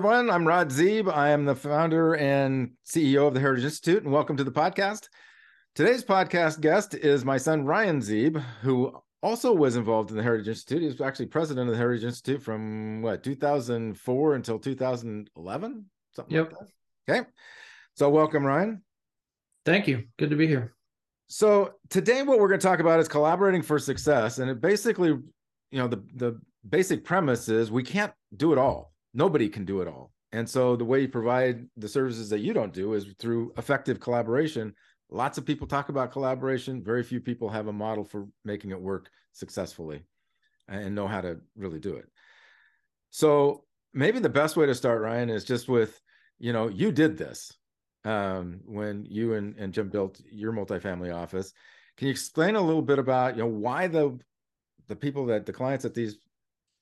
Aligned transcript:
everyone. 0.00 0.30
I'm 0.30 0.48
Rod 0.48 0.70
Zeeb. 0.70 1.12
I 1.12 1.28
am 1.28 1.44
the 1.44 1.54
founder 1.54 2.14
and 2.14 2.70
CEO 2.86 3.28
of 3.28 3.34
the 3.34 3.40
Heritage 3.40 3.64
Institute, 3.64 4.02
and 4.02 4.10
welcome 4.10 4.34
to 4.38 4.44
the 4.44 4.50
podcast. 4.50 5.10
Today's 5.74 6.02
podcast 6.02 6.62
guest 6.62 6.94
is 6.94 7.22
my 7.22 7.36
son, 7.36 7.66
Ryan 7.66 8.00
Zeeb, 8.00 8.42
who 8.62 8.98
also 9.22 9.52
was 9.52 9.76
involved 9.76 10.10
in 10.10 10.16
the 10.16 10.22
Heritage 10.22 10.48
Institute. 10.48 10.80
He 10.80 10.88
was 10.88 11.02
actually 11.02 11.26
president 11.26 11.68
of 11.68 11.74
the 11.74 11.78
Heritage 11.78 12.04
Institute 12.04 12.42
from 12.42 13.02
what, 13.02 13.22
2004 13.22 14.36
until 14.36 14.58
2011? 14.58 15.84
Something 16.16 16.34
yep. 16.34 16.50
like 16.50 16.60
that. 17.06 17.14
Okay. 17.14 17.28
So, 17.92 18.08
welcome, 18.08 18.42
Ryan. 18.42 18.82
Thank 19.66 19.86
you. 19.86 20.04
Good 20.18 20.30
to 20.30 20.36
be 20.36 20.46
here. 20.46 20.72
So, 21.26 21.74
today, 21.90 22.22
what 22.22 22.38
we're 22.38 22.48
going 22.48 22.60
to 22.60 22.66
talk 22.66 22.80
about 22.80 23.00
is 23.00 23.08
collaborating 23.08 23.60
for 23.60 23.78
success. 23.78 24.38
And 24.38 24.50
it 24.50 24.62
basically, 24.62 25.08
you 25.08 25.22
know, 25.72 25.88
the, 25.88 26.02
the 26.14 26.40
basic 26.66 27.04
premise 27.04 27.50
is 27.50 27.70
we 27.70 27.82
can't 27.82 28.14
do 28.34 28.52
it 28.52 28.58
all 28.58 28.89
nobody 29.14 29.48
can 29.48 29.64
do 29.64 29.80
it 29.80 29.88
all. 29.88 30.12
And 30.32 30.48
so 30.48 30.76
the 30.76 30.84
way 30.84 31.00
you 31.00 31.08
provide 31.08 31.66
the 31.76 31.88
services 31.88 32.30
that 32.30 32.38
you 32.38 32.52
don't 32.52 32.72
do 32.72 32.94
is 32.94 33.06
through 33.18 33.52
effective 33.56 33.98
collaboration. 33.98 34.74
Lots 35.10 35.38
of 35.38 35.44
people 35.44 35.66
talk 35.66 35.88
about 35.88 36.12
collaboration. 36.12 36.84
Very 36.84 37.02
few 37.02 37.20
people 37.20 37.48
have 37.48 37.66
a 37.66 37.72
model 37.72 38.04
for 38.04 38.28
making 38.44 38.70
it 38.70 38.80
work 38.80 39.10
successfully 39.32 40.04
and 40.68 40.94
know 40.94 41.08
how 41.08 41.20
to 41.20 41.38
really 41.56 41.80
do 41.80 41.96
it. 41.96 42.08
So 43.10 43.64
maybe 43.92 44.20
the 44.20 44.28
best 44.28 44.56
way 44.56 44.66
to 44.66 44.74
start, 44.74 45.02
Ryan, 45.02 45.30
is 45.30 45.44
just 45.44 45.68
with, 45.68 46.00
you 46.38 46.52
know, 46.52 46.68
you 46.68 46.92
did 46.92 47.18
this 47.18 47.52
um, 48.04 48.60
when 48.64 49.04
you 49.04 49.34
and, 49.34 49.56
and 49.56 49.74
Jim 49.74 49.88
built 49.88 50.20
your 50.30 50.52
multifamily 50.52 51.14
office. 51.14 51.52
Can 51.96 52.06
you 52.06 52.12
explain 52.12 52.54
a 52.54 52.60
little 52.60 52.82
bit 52.82 53.00
about, 53.00 53.36
you 53.36 53.42
know, 53.42 53.48
why 53.48 53.88
the 53.88 54.18
the 54.86 54.96
people 54.96 55.26
that 55.26 55.46
the 55.46 55.52
clients 55.52 55.82
that 55.82 55.94
these 55.94 56.18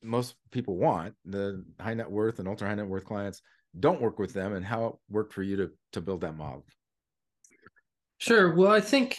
most 0.03 0.35
people 0.51 0.77
want 0.77 1.15
the 1.25 1.65
high 1.81 1.95
net 1.95 2.11
worth 2.11 2.39
and 2.39 2.49
ultra 2.49 2.69
high 2.69 2.75
net 2.75 2.87
worth 2.87 3.05
clients 3.05 3.43
don't 3.79 4.01
work 4.01 4.19
with 4.19 4.33
them 4.33 4.55
and 4.55 4.65
how 4.65 4.87
it 4.87 4.95
worked 5.09 5.33
for 5.33 5.43
you 5.43 5.57
to 5.57 5.71
to 5.93 6.01
build 6.01 6.21
that 6.23 6.37
model? 6.37 6.65
Sure. 8.19 8.55
Well 8.55 8.73
i 8.73 8.81
think 8.81 9.19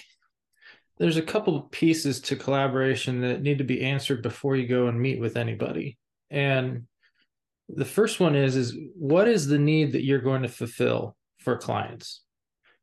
there's 1.00 1.17
a 1.17 1.22
couple 1.22 1.55
of 1.55 1.72
pieces 1.72 2.19
to 2.19 2.35
collaboration 2.35 3.22
that 3.22 3.41
need 3.41 3.57
to 3.57 3.63
be 3.63 3.81
answered 3.81 4.22
before 4.22 4.57
you 4.57 4.67
go 4.67 4.88
and 4.88 5.00
meet 5.00 5.19
with 5.19 5.38
anybody. 5.38 5.97
And 6.30 6.88
the 7.69 7.85
first 7.85 8.19
one 8.19 8.35
is 8.35 8.55
is 8.55 8.77
what 8.95 9.27
is 9.27 9.47
the 9.47 9.57
need 9.57 9.94
that 9.94 10.03
you're 10.03 10.19
going 10.19 10.41
to 10.44 10.50
fulfill 10.50 11.16
for 11.39 11.57
clients? 11.57 12.23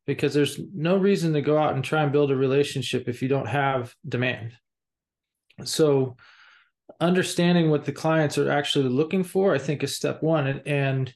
Because 0.07 0.33
there's 0.33 0.59
no 0.75 0.97
reason 0.97 1.35
to 1.35 1.43
go 1.43 1.59
out 1.59 1.75
and 1.75 1.85
try 1.85 2.03
and 2.03 2.13
build 2.13 2.31
a 2.31 2.37
relationship 2.37 3.07
if 3.07 3.21
you 3.21 3.29
don't 3.29 3.49
have 3.49 3.95
demand. 4.09 4.55
So 5.65 6.17
understanding 7.01 7.71
what 7.71 7.85
the 7.85 7.93
clients 7.93 8.39
are 8.39 8.51
actually 8.51 8.89
looking 8.89 9.25
for, 9.25 9.55
I 9.55 9.59
think, 9.59 9.83
is 9.83 9.97
step 9.97 10.23
one. 10.23 10.47
And, 10.47 10.63
and 10.67 11.15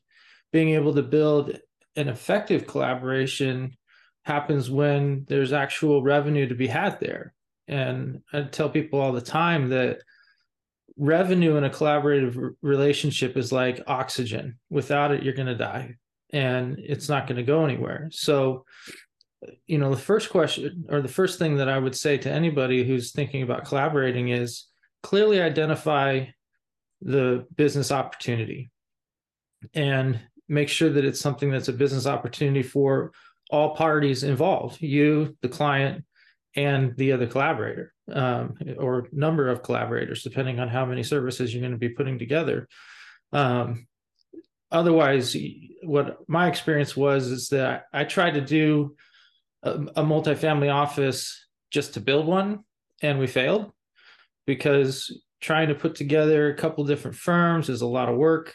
being 0.52 0.70
able 0.70 0.94
to 0.94 1.02
build 1.02 1.58
an 1.96 2.08
effective 2.08 2.66
collaboration 2.66 3.76
happens 4.24 4.70
when 4.70 5.24
there's 5.28 5.52
actual 5.52 6.02
revenue 6.02 6.48
to 6.48 6.54
be 6.54 6.66
had 6.66 7.00
there. 7.00 7.34
And 7.68 8.22
I 8.32 8.42
tell 8.42 8.68
people 8.68 9.00
all 9.00 9.12
the 9.12 9.20
time 9.20 9.68
that 9.70 10.02
revenue 10.96 11.56
in 11.56 11.64
a 11.64 11.70
collaborative 11.70 12.54
relationship 12.62 13.36
is 13.36 13.52
like 13.52 13.82
oxygen. 13.86 14.58
Without 14.68 15.12
it, 15.12 15.22
you're 15.22 15.34
going 15.34 15.46
to 15.46 15.54
die 15.54 15.96
and 16.32 16.78
it's 16.78 17.08
not 17.08 17.26
going 17.26 17.36
to 17.36 17.42
go 17.42 17.64
anywhere. 17.64 18.08
So, 18.12 18.64
you 19.66 19.78
know, 19.78 19.90
the 19.90 20.00
first 20.00 20.30
question 20.30 20.84
or 20.88 21.00
the 21.00 21.08
first 21.08 21.38
thing 21.38 21.56
that 21.56 21.68
I 21.68 21.78
would 21.78 21.96
say 21.96 22.18
to 22.18 22.30
anybody 22.30 22.84
who's 22.84 23.12
thinking 23.12 23.42
about 23.42 23.64
collaborating 23.64 24.28
is 24.28 24.66
clearly 25.02 25.40
identify 25.40 26.26
the 27.00 27.46
business 27.56 27.90
opportunity 27.90 28.70
and 29.74 30.20
make 30.48 30.68
sure 30.68 30.90
that 30.90 31.04
it's 31.04 31.20
something 31.20 31.50
that's 31.50 31.68
a 31.68 31.72
business 31.72 32.06
opportunity 32.06 32.62
for 32.62 33.12
all 33.50 33.74
parties 33.74 34.22
involved 34.22 34.80
you 34.80 35.36
the 35.42 35.48
client 35.48 36.04
and 36.56 36.96
the 36.96 37.12
other 37.12 37.26
collaborator 37.26 37.92
um, 38.12 38.56
or 38.78 39.08
number 39.12 39.48
of 39.48 39.62
collaborators 39.62 40.22
depending 40.22 40.58
on 40.58 40.68
how 40.68 40.84
many 40.84 41.02
services 41.02 41.54
you're 41.54 41.60
going 41.60 41.72
to 41.72 41.78
be 41.78 41.88
putting 41.88 42.18
together. 42.18 42.68
Um, 43.32 43.86
otherwise 44.72 45.36
what 45.82 46.18
my 46.28 46.48
experience 46.48 46.96
was 46.96 47.26
is 47.26 47.48
that 47.48 47.86
i 47.92 48.04
tried 48.04 48.32
to 48.32 48.40
do 48.40 48.94
a, 49.62 49.72
a 49.72 50.04
multifamily 50.04 50.72
office 50.72 51.46
just 51.70 51.94
to 51.94 52.00
build 52.00 52.26
one 52.26 52.60
and 53.02 53.18
we 53.18 53.26
failed 53.26 53.72
because 54.50 55.22
trying 55.40 55.68
to 55.68 55.76
put 55.76 55.94
together 55.94 56.50
a 56.50 56.56
couple 56.56 56.84
different 56.84 57.16
firms 57.16 57.68
is 57.68 57.82
a 57.82 57.86
lot 57.86 58.08
of 58.08 58.16
work. 58.16 58.52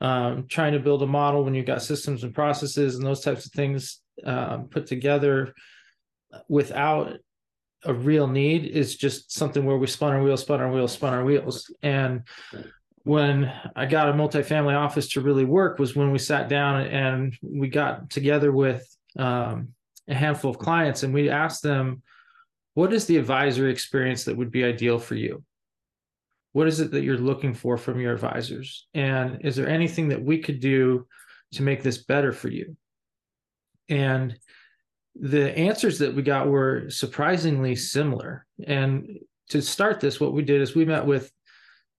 Um, 0.00 0.46
trying 0.48 0.74
to 0.74 0.78
build 0.78 1.02
a 1.02 1.06
model 1.06 1.42
when 1.42 1.54
you've 1.54 1.66
got 1.66 1.82
systems 1.82 2.22
and 2.22 2.32
processes 2.32 2.94
and 2.94 3.04
those 3.04 3.22
types 3.22 3.44
of 3.44 3.52
things 3.52 4.00
um, 4.24 4.68
put 4.68 4.86
together 4.86 5.52
without 6.48 7.14
a 7.84 7.92
real 7.92 8.28
need 8.28 8.66
is 8.66 8.94
just 8.94 9.32
something 9.32 9.64
where 9.64 9.78
we 9.78 9.88
spun 9.88 10.12
our 10.12 10.22
wheels, 10.22 10.42
spun 10.42 10.60
our 10.60 10.70
wheels, 10.70 10.92
spun 10.92 11.12
our 11.12 11.24
wheels. 11.24 11.74
And 11.82 12.22
when 13.02 13.52
I 13.74 13.86
got 13.86 14.08
a 14.08 14.12
multifamily 14.12 14.76
office 14.76 15.08
to 15.08 15.22
really 15.22 15.44
work 15.44 15.80
was 15.80 15.96
when 15.96 16.12
we 16.12 16.18
sat 16.18 16.48
down 16.48 16.82
and 16.82 17.34
we 17.42 17.68
got 17.68 18.10
together 18.10 18.52
with 18.52 18.86
um, 19.18 19.68
a 20.08 20.14
handful 20.14 20.52
of 20.52 20.58
clients 20.58 21.02
and 21.02 21.12
we 21.12 21.30
asked 21.30 21.62
them, 21.62 22.02
what 22.76 22.92
is 22.92 23.06
the 23.06 23.16
advisory 23.16 23.72
experience 23.72 24.24
that 24.24 24.36
would 24.36 24.50
be 24.50 24.62
ideal 24.62 24.98
for 24.98 25.14
you? 25.14 25.42
What 26.52 26.68
is 26.68 26.78
it 26.78 26.90
that 26.90 27.04
you're 27.04 27.16
looking 27.16 27.54
for 27.54 27.78
from 27.78 27.98
your 27.98 28.12
advisors? 28.12 28.86
And 28.92 29.38
is 29.40 29.56
there 29.56 29.66
anything 29.66 30.08
that 30.08 30.22
we 30.22 30.40
could 30.40 30.60
do 30.60 31.06
to 31.52 31.62
make 31.62 31.82
this 31.82 32.04
better 32.04 32.34
for 32.34 32.48
you? 32.48 32.76
And 33.88 34.38
the 35.18 35.56
answers 35.56 35.98
that 36.00 36.14
we 36.14 36.20
got 36.20 36.48
were 36.48 36.90
surprisingly 36.90 37.76
similar. 37.76 38.44
And 38.66 39.20
to 39.48 39.62
start 39.62 39.98
this, 39.98 40.20
what 40.20 40.34
we 40.34 40.42
did 40.42 40.60
is 40.60 40.74
we 40.74 40.84
met 40.84 41.06
with 41.06 41.32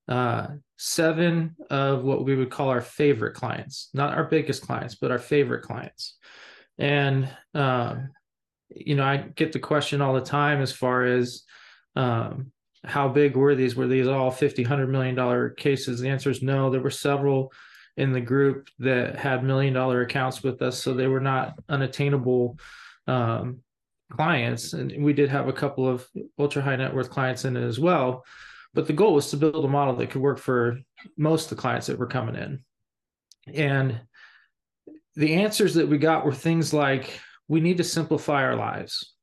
uh, 0.08 0.46
seven 0.78 1.56
of 1.72 2.04
what 2.04 2.24
we 2.24 2.36
would 2.36 2.52
call 2.52 2.70
our 2.70 2.82
favorite 2.82 3.34
clients, 3.34 3.90
not 3.96 4.14
our 4.14 4.26
biggest 4.26 4.62
clients, 4.62 4.94
but 4.94 5.10
our 5.10 5.18
favorite 5.18 5.64
clients. 5.64 6.18
And 6.78 7.28
um, 7.56 8.12
you 8.70 8.96
know, 8.96 9.04
I 9.04 9.18
get 9.18 9.52
the 9.52 9.60
question 9.60 10.02
all 10.02 10.14
the 10.14 10.22
time 10.22 10.62
as 10.62 10.72
far 10.72 11.06
as 11.06 11.44
um, 11.96 12.52
how 12.84 13.08
big 13.08 13.36
were 13.36 13.56
these? 13.56 13.76
Were 13.76 13.88
these 13.88 14.08
all 14.08 14.32
50, 14.32 14.64
100 14.64 14.88
million 14.88 15.16
dollar 15.16 15.50
cases? 15.50 16.00
The 16.00 16.10
answer 16.10 16.30
is 16.30 16.42
no. 16.42 16.70
There 16.70 16.82
were 16.82 16.90
several 16.90 17.52
in 17.98 18.14
the 18.14 18.22
group 18.22 18.70
that 18.80 19.16
had 19.16 19.44
million 19.44 19.74
dollar 19.74 20.02
accounts 20.02 20.44
with 20.44 20.62
us, 20.62 20.82
so 20.82 20.94
they 20.94 21.08
were 21.08 21.20
not 21.20 21.54
unattainable 21.68 22.58
um, 23.08 23.60
clients. 24.12 24.74
And 24.74 25.04
we 25.04 25.14
did 25.14 25.30
have 25.30 25.48
a 25.48 25.54
couple 25.54 25.88
of 25.88 26.08
ultra 26.38 26.62
high 26.62 26.76
net 26.76 26.94
worth 26.94 27.10
clients 27.10 27.46
in 27.46 27.58
it 27.58 27.64
as 27.64 27.80
well. 27.80 28.24
But 28.74 28.86
the 28.86 28.94
goal 28.94 29.16
was 29.16 29.32
to 29.32 29.38
build 29.38 29.66
a 29.66 29.68
model 29.68 29.96
that 29.96 30.12
could 30.12 30.22
work 30.22 30.38
for 30.38 30.80
most 31.18 31.46
of 31.46 31.58
the 31.58 31.62
clients 31.62 31.88
that 31.88 31.98
were 31.98 32.08
coming 32.08 32.36
in. 32.36 32.64
And 33.54 34.02
the 35.16 35.34
answers 35.36 35.74
that 35.76 35.88
we 35.88 35.98
got 35.98 36.26
were 36.26 36.34
things 36.34 36.74
like 36.74 37.20
we 37.48 37.60
need 37.62 37.78
to 37.78 37.84
simplify 37.84 38.44
our 38.44 38.56
lives. 38.56 39.14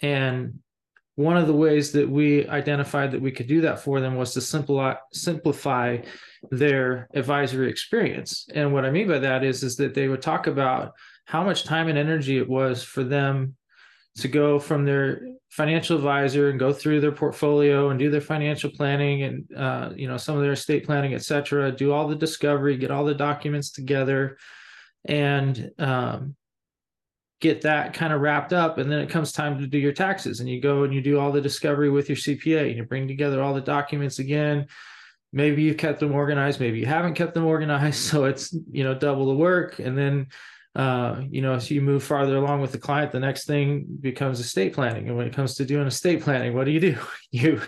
And 0.00 0.60
one 1.16 1.36
of 1.36 1.48
the 1.48 1.52
ways 1.52 1.90
that 1.92 2.08
we 2.08 2.46
identified 2.46 3.10
that 3.10 3.20
we 3.20 3.32
could 3.32 3.48
do 3.48 3.62
that 3.62 3.80
for 3.80 4.00
them 4.00 4.14
was 4.14 4.34
to 4.34 4.40
simplify 5.12 5.98
their 6.50 7.08
advisory 7.12 7.68
experience. 7.68 8.46
And 8.54 8.72
what 8.72 8.84
I 8.84 8.92
mean 8.92 9.08
by 9.08 9.18
that 9.18 9.42
is, 9.42 9.64
is 9.64 9.74
that 9.76 9.94
they 9.94 10.06
would 10.06 10.22
talk 10.22 10.46
about 10.46 10.92
how 11.24 11.42
much 11.42 11.64
time 11.64 11.88
and 11.88 11.98
energy 11.98 12.38
it 12.38 12.48
was 12.48 12.84
for 12.84 13.02
them 13.02 13.56
to 14.18 14.28
go 14.28 14.58
from 14.58 14.84
their 14.84 15.22
financial 15.50 15.96
advisor 15.96 16.50
and 16.50 16.58
go 16.58 16.72
through 16.72 17.00
their 17.00 17.12
portfolio 17.12 17.90
and 17.90 17.98
do 17.98 18.10
their 18.10 18.20
financial 18.20 18.70
planning 18.70 19.22
and 19.22 19.48
uh, 19.56 19.90
you 19.96 20.06
know 20.06 20.16
some 20.16 20.36
of 20.36 20.42
their 20.42 20.52
estate 20.52 20.86
planning, 20.86 21.14
et 21.14 21.22
cetera, 21.22 21.72
do 21.72 21.92
all 21.92 22.06
the 22.06 22.16
discovery, 22.16 22.76
get 22.76 22.90
all 22.90 23.04
the 23.04 23.14
documents 23.14 23.70
together, 23.70 24.36
and 25.04 25.70
um, 25.78 26.36
get 27.40 27.62
that 27.62 27.94
kind 27.94 28.12
of 28.12 28.20
wrapped 28.20 28.52
up 28.52 28.78
and 28.78 28.90
then 28.90 28.98
it 28.98 29.08
comes 29.08 29.30
time 29.30 29.58
to 29.58 29.66
do 29.66 29.78
your 29.78 29.92
taxes 29.92 30.40
and 30.40 30.48
you 30.48 30.60
go 30.60 30.82
and 30.82 30.92
you 30.92 31.00
do 31.00 31.20
all 31.20 31.30
the 31.30 31.40
discovery 31.40 31.88
with 31.88 32.08
your 32.08 32.16
CPA 32.16 32.68
and 32.68 32.76
you 32.76 32.82
bring 32.82 33.06
together 33.06 33.42
all 33.42 33.54
the 33.54 33.60
documents 33.60 34.18
again. 34.18 34.66
Maybe 35.32 35.62
you've 35.62 35.76
kept 35.76 36.00
them 36.00 36.12
organized 36.12 36.58
maybe 36.58 36.78
you 36.78 36.86
haven't 36.86 37.14
kept 37.14 37.34
them 37.34 37.44
organized 37.44 37.98
so 38.10 38.24
it's 38.24 38.52
you 38.70 38.82
know 38.82 38.94
double 38.94 39.26
the 39.26 39.34
work 39.34 39.78
and 39.78 39.96
then 39.96 40.26
uh, 40.74 41.22
you 41.30 41.40
know 41.42 41.54
as 41.54 41.70
you 41.70 41.80
move 41.80 42.02
farther 42.02 42.36
along 42.36 42.60
with 42.60 42.72
the 42.72 42.78
client 42.78 43.12
the 43.12 43.20
next 43.20 43.46
thing 43.46 43.86
becomes 44.00 44.40
estate 44.40 44.72
planning 44.72 45.08
and 45.08 45.16
when 45.16 45.26
it 45.26 45.34
comes 45.34 45.54
to 45.54 45.64
doing 45.64 45.86
estate 45.86 46.22
planning 46.22 46.54
what 46.54 46.64
do 46.64 46.70
you 46.70 46.80
do? 46.80 46.96
You 47.30 47.60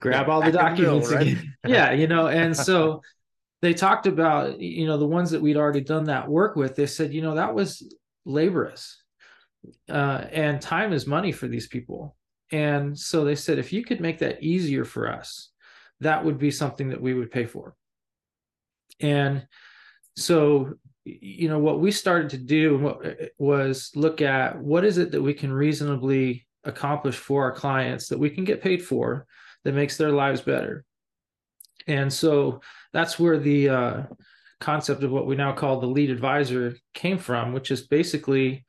grab 0.00 0.28
all 0.28 0.42
the 0.42 0.50
documents 0.50 1.08
middle, 1.08 1.24
right? 1.24 1.32
again. 1.32 1.54
yeah 1.66 1.92
you 1.92 2.08
know 2.08 2.26
and 2.26 2.54
so 2.54 3.00
they 3.62 3.72
talked 3.72 4.06
about 4.06 4.60
you 4.60 4.86
know 4.86 4.98
the 4.98 5.06
ones 5.06 5.30
that 5.30 5.40
we'd 5.40 5.56
already 5.56 5.80
done 5.80 6.04
that 6.04 6.28
work 6.28 6.56
with 6.56 6.74
they 6.74 6.86
said 6.86 7.14
you 7.14 7.22
know 7.22 7.36
that 7.36 7.54
was 7.54 7.94
laborious 8.24 9.03
uh, 9.88 10.24
and 10.30 10.60
time 10.60 10.92
is 10.92 11.06
money 11.06 11.32
for 11.32 11.48
these 11.48 11.66
people. 11.66 12.16
And 12.52 12.98
so 12.98 13.24
they 13.24 13.34
said, 13.34 13.58
if 13.58 13.72
you 13.72 13.84
could 13.84 14.00
make 14.00 14.18
that 14.18 14.42
easier 14.42 14.84
for 14.84 15.10
us, 15.10 15.50
that 16.00 16.24
would 16.24 16.38
be 16.38 16.50
something 16.50 16.90
that 16.90 17.00
we 17.00 17.14
would 17.14 17.30
pay 17.30 17.46
for. 17.46 17.74
And 19.00 19.46
so 20.16 20.74
you 21.04 21.48
know 21.48 21.58
what 21.58 21.80
we 21.80 21.90
started 21.90 22.30
to 22.30 22.38
do 22.38 23.30
was 23.38 23.90
look 23.94 24.22
at 24.22 24.58
what 24.58 24.84
is 24.84 24.98
it 24.98 25.10
that 25.10 25.22
we 25.22 25.34
can 25.34 25.52
reasonably 25.52 26.46
accomplish 26.64 27.16
for 27.16 27.42
our 27.42 27.52
clients 27.52 28.08
that 28.08 28.18
we 28.18 28.30
can 28.30 28.44
get 28.44 28.62
paid 28.62 28.82
for 28.82 29.26
that 29.64 29.74
makes 29.74 29.96
their 29.96 30.12
lives 30.12 30.40
better 30.40 30.84
and 31.86 32.10
so 32.10 32.60
that's 32.94 33.18
where 33.18 33.38
the 33.38 33.68
uh, 33.68 34.02
concept 34.60 35.02
of 35.02 35.10
what 35.10 35.26
we 35.26 35.36
now 35.36 35.52
call 35.52 35.78
the 35.78 35.86
lead 35.86 36.08
advisor 36.08 36.74
came 36.94 37.18
from 37.18 37.52
which 37.52 37.70
is 37.70 37.86
basically 37.86 38.64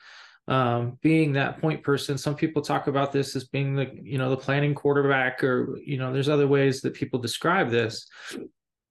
um, 0.47 0.97
being 1.01 1.33
that 1.33 1.59
point 1.59 1.81
person 1.81 2.17
some 2.17 2.35
people 2.35 2.61
talk 2.61 2.87
about 2.87 3.11
this 3.11 3.35
as 3.35 3.45
being 3.45 3.75
the 3.75 3.89
you 4.03 4.17
know 4.17 4.29
the 4.29 4.37
planning 4.37 4.75
quarterback 4.75 5.43
or 5.43 5.77
you 5.83 5.97
know 5.97 6.13
there's 6.13 6.29
other 6.29 6.47
ways 6.47 6.81
that 6.81 6.93
people 6.93 7.19
describe 7.19 7.69
this. 7.69 8.07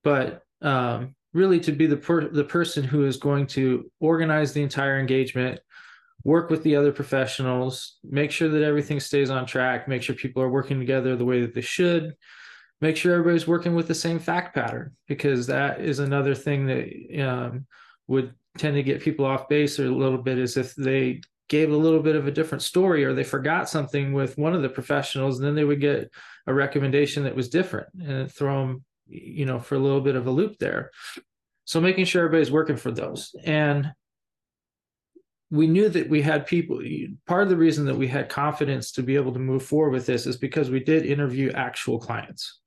But 0.03 0.43
um, 0.63 1.15
really 1.33 1.61
to 1.61 1.73
be 1.73 1.87
the 1.87 1.97
per- 1.97 2.29
the 2.29 2.45
person 2.45 2.83
who 2.85 3.05
is 3.05 3.17
going 3.17 3.47
to 3.49 3.91
organize 4.01 4.53
the 4.53 4.63
entire 4.63 4.99
engagement 4.99 5.61
work 6.25 6.49
with 6.49 6.63
the 6.63 6.75
other 6.75 6.93
professionals 6.93 7.99
make 8.03 8.31
sure 8.31 8.49
that 8.49 8.63
everything 8.63 8.99
stays 8.99 9.29
on 9.29 9.45
track 9.45 9.87
make 9.89 10.03
sure 10.03 10.15
people 10.15 10.43
are 10.43 10.49
working 10.49 10.79
together 10.79 11.17
the 11.17 11.25
way 11.25 11.43
that 11.43 11.53
they 11.53 11.61
should 11.61 12.15
make 12.81 12.97
sure 12.97 13.15
everybody's 13.15 13.47
working 13.47 13.75
with 13.75 13.89
the 13.89 13.95
same 13.95 14.19
fact 14.19 14.55
pattern 14.55 14.95
because 15.07 15.47
that 15.47 15.81
is 15.81 15.99
another 15.99 16.35
thing 16.35 16.67
that 16.67 17.23
um, 17.23 17.67
would 18.07 18.33
tend 18.57 18.75
to 18.77 18.83
get 18.83 19.03
people 19.03 19.25
off 19.25 19.49
base 19.49 19.79
a 19.79 19.83
little 19.83 20.19
bit 20.19 20.39
is 20.39 20.57
if 20.57 20.75
they 20.77 21.21
gave 21.49 21.71
a 21.71 21.77
little 21.77 22.01
bit 22.01 22.17
of 22.17 22.27
a 22.27 22.33
different 22.33 22.63
story 22.63 23.05
or 23.05 23.13
they 23.13 23.25
forgot 23.25 23.69
something 23.69 24.13
with 24.13 24.39
one 24.39 24.55
of 24.55 24.63
the 24.63 24.69
professionals 24.69 25.39
and 25.39 25.47
then 25.47 25.55
they 25.55 25.65
would 25.65 25.81
get 25.81 26.11
a 26.47 26.55
recommendation 26.55 27.25
that 27.25 27.37
was 27.37 27.49
different 27.49 27.89
and 28.01 28.33
throw 28.33 28.61
them 28.61 28.85
you 29.07 29.45
know 29.45 29.59
for 29.59 29.75
a 29.75 29.79
little 29.79 30.01
bit 30.01 30.17
of 30.17 30.27
a 30.27 30.31
loop 30.31 30.59
there. 30.59 30.91
So 31.65 31.81
making 31.81 32.05
sure 32.05 32.25
everybody's 32.25 32.53
working 32.53 32.77
for 32.77 32.91
those. 32.91 33.35
And 33.45 33.93
we 35.51 35.67
knew 35.67 35.89
that 35.89 36.09
we 36.09 36.21
had 36.21 36.47
people 36.47 36.83
part 37.27 37.43
of 37.43 37.49
the 37.49 37.57
reason 37.57 37.87
that 37.87 37.97
we 37.97 38.09
had 38.09 38.29
confidence 38.29 38.93
to 38.93 39.03
be 39.03 39.15
able 39.15 39.33
to 39.33 39.39
move 39.39 39.63
forward 39.63 39.93
with 39.93 40.07
this 40.07 40.27
is 40.27 40.37
because 40.37 40.71
we 40.71 40.81
did 40.81 41.07
interview 41.07 41.51
actual 41.53 41.99
clients. 41.99 42.61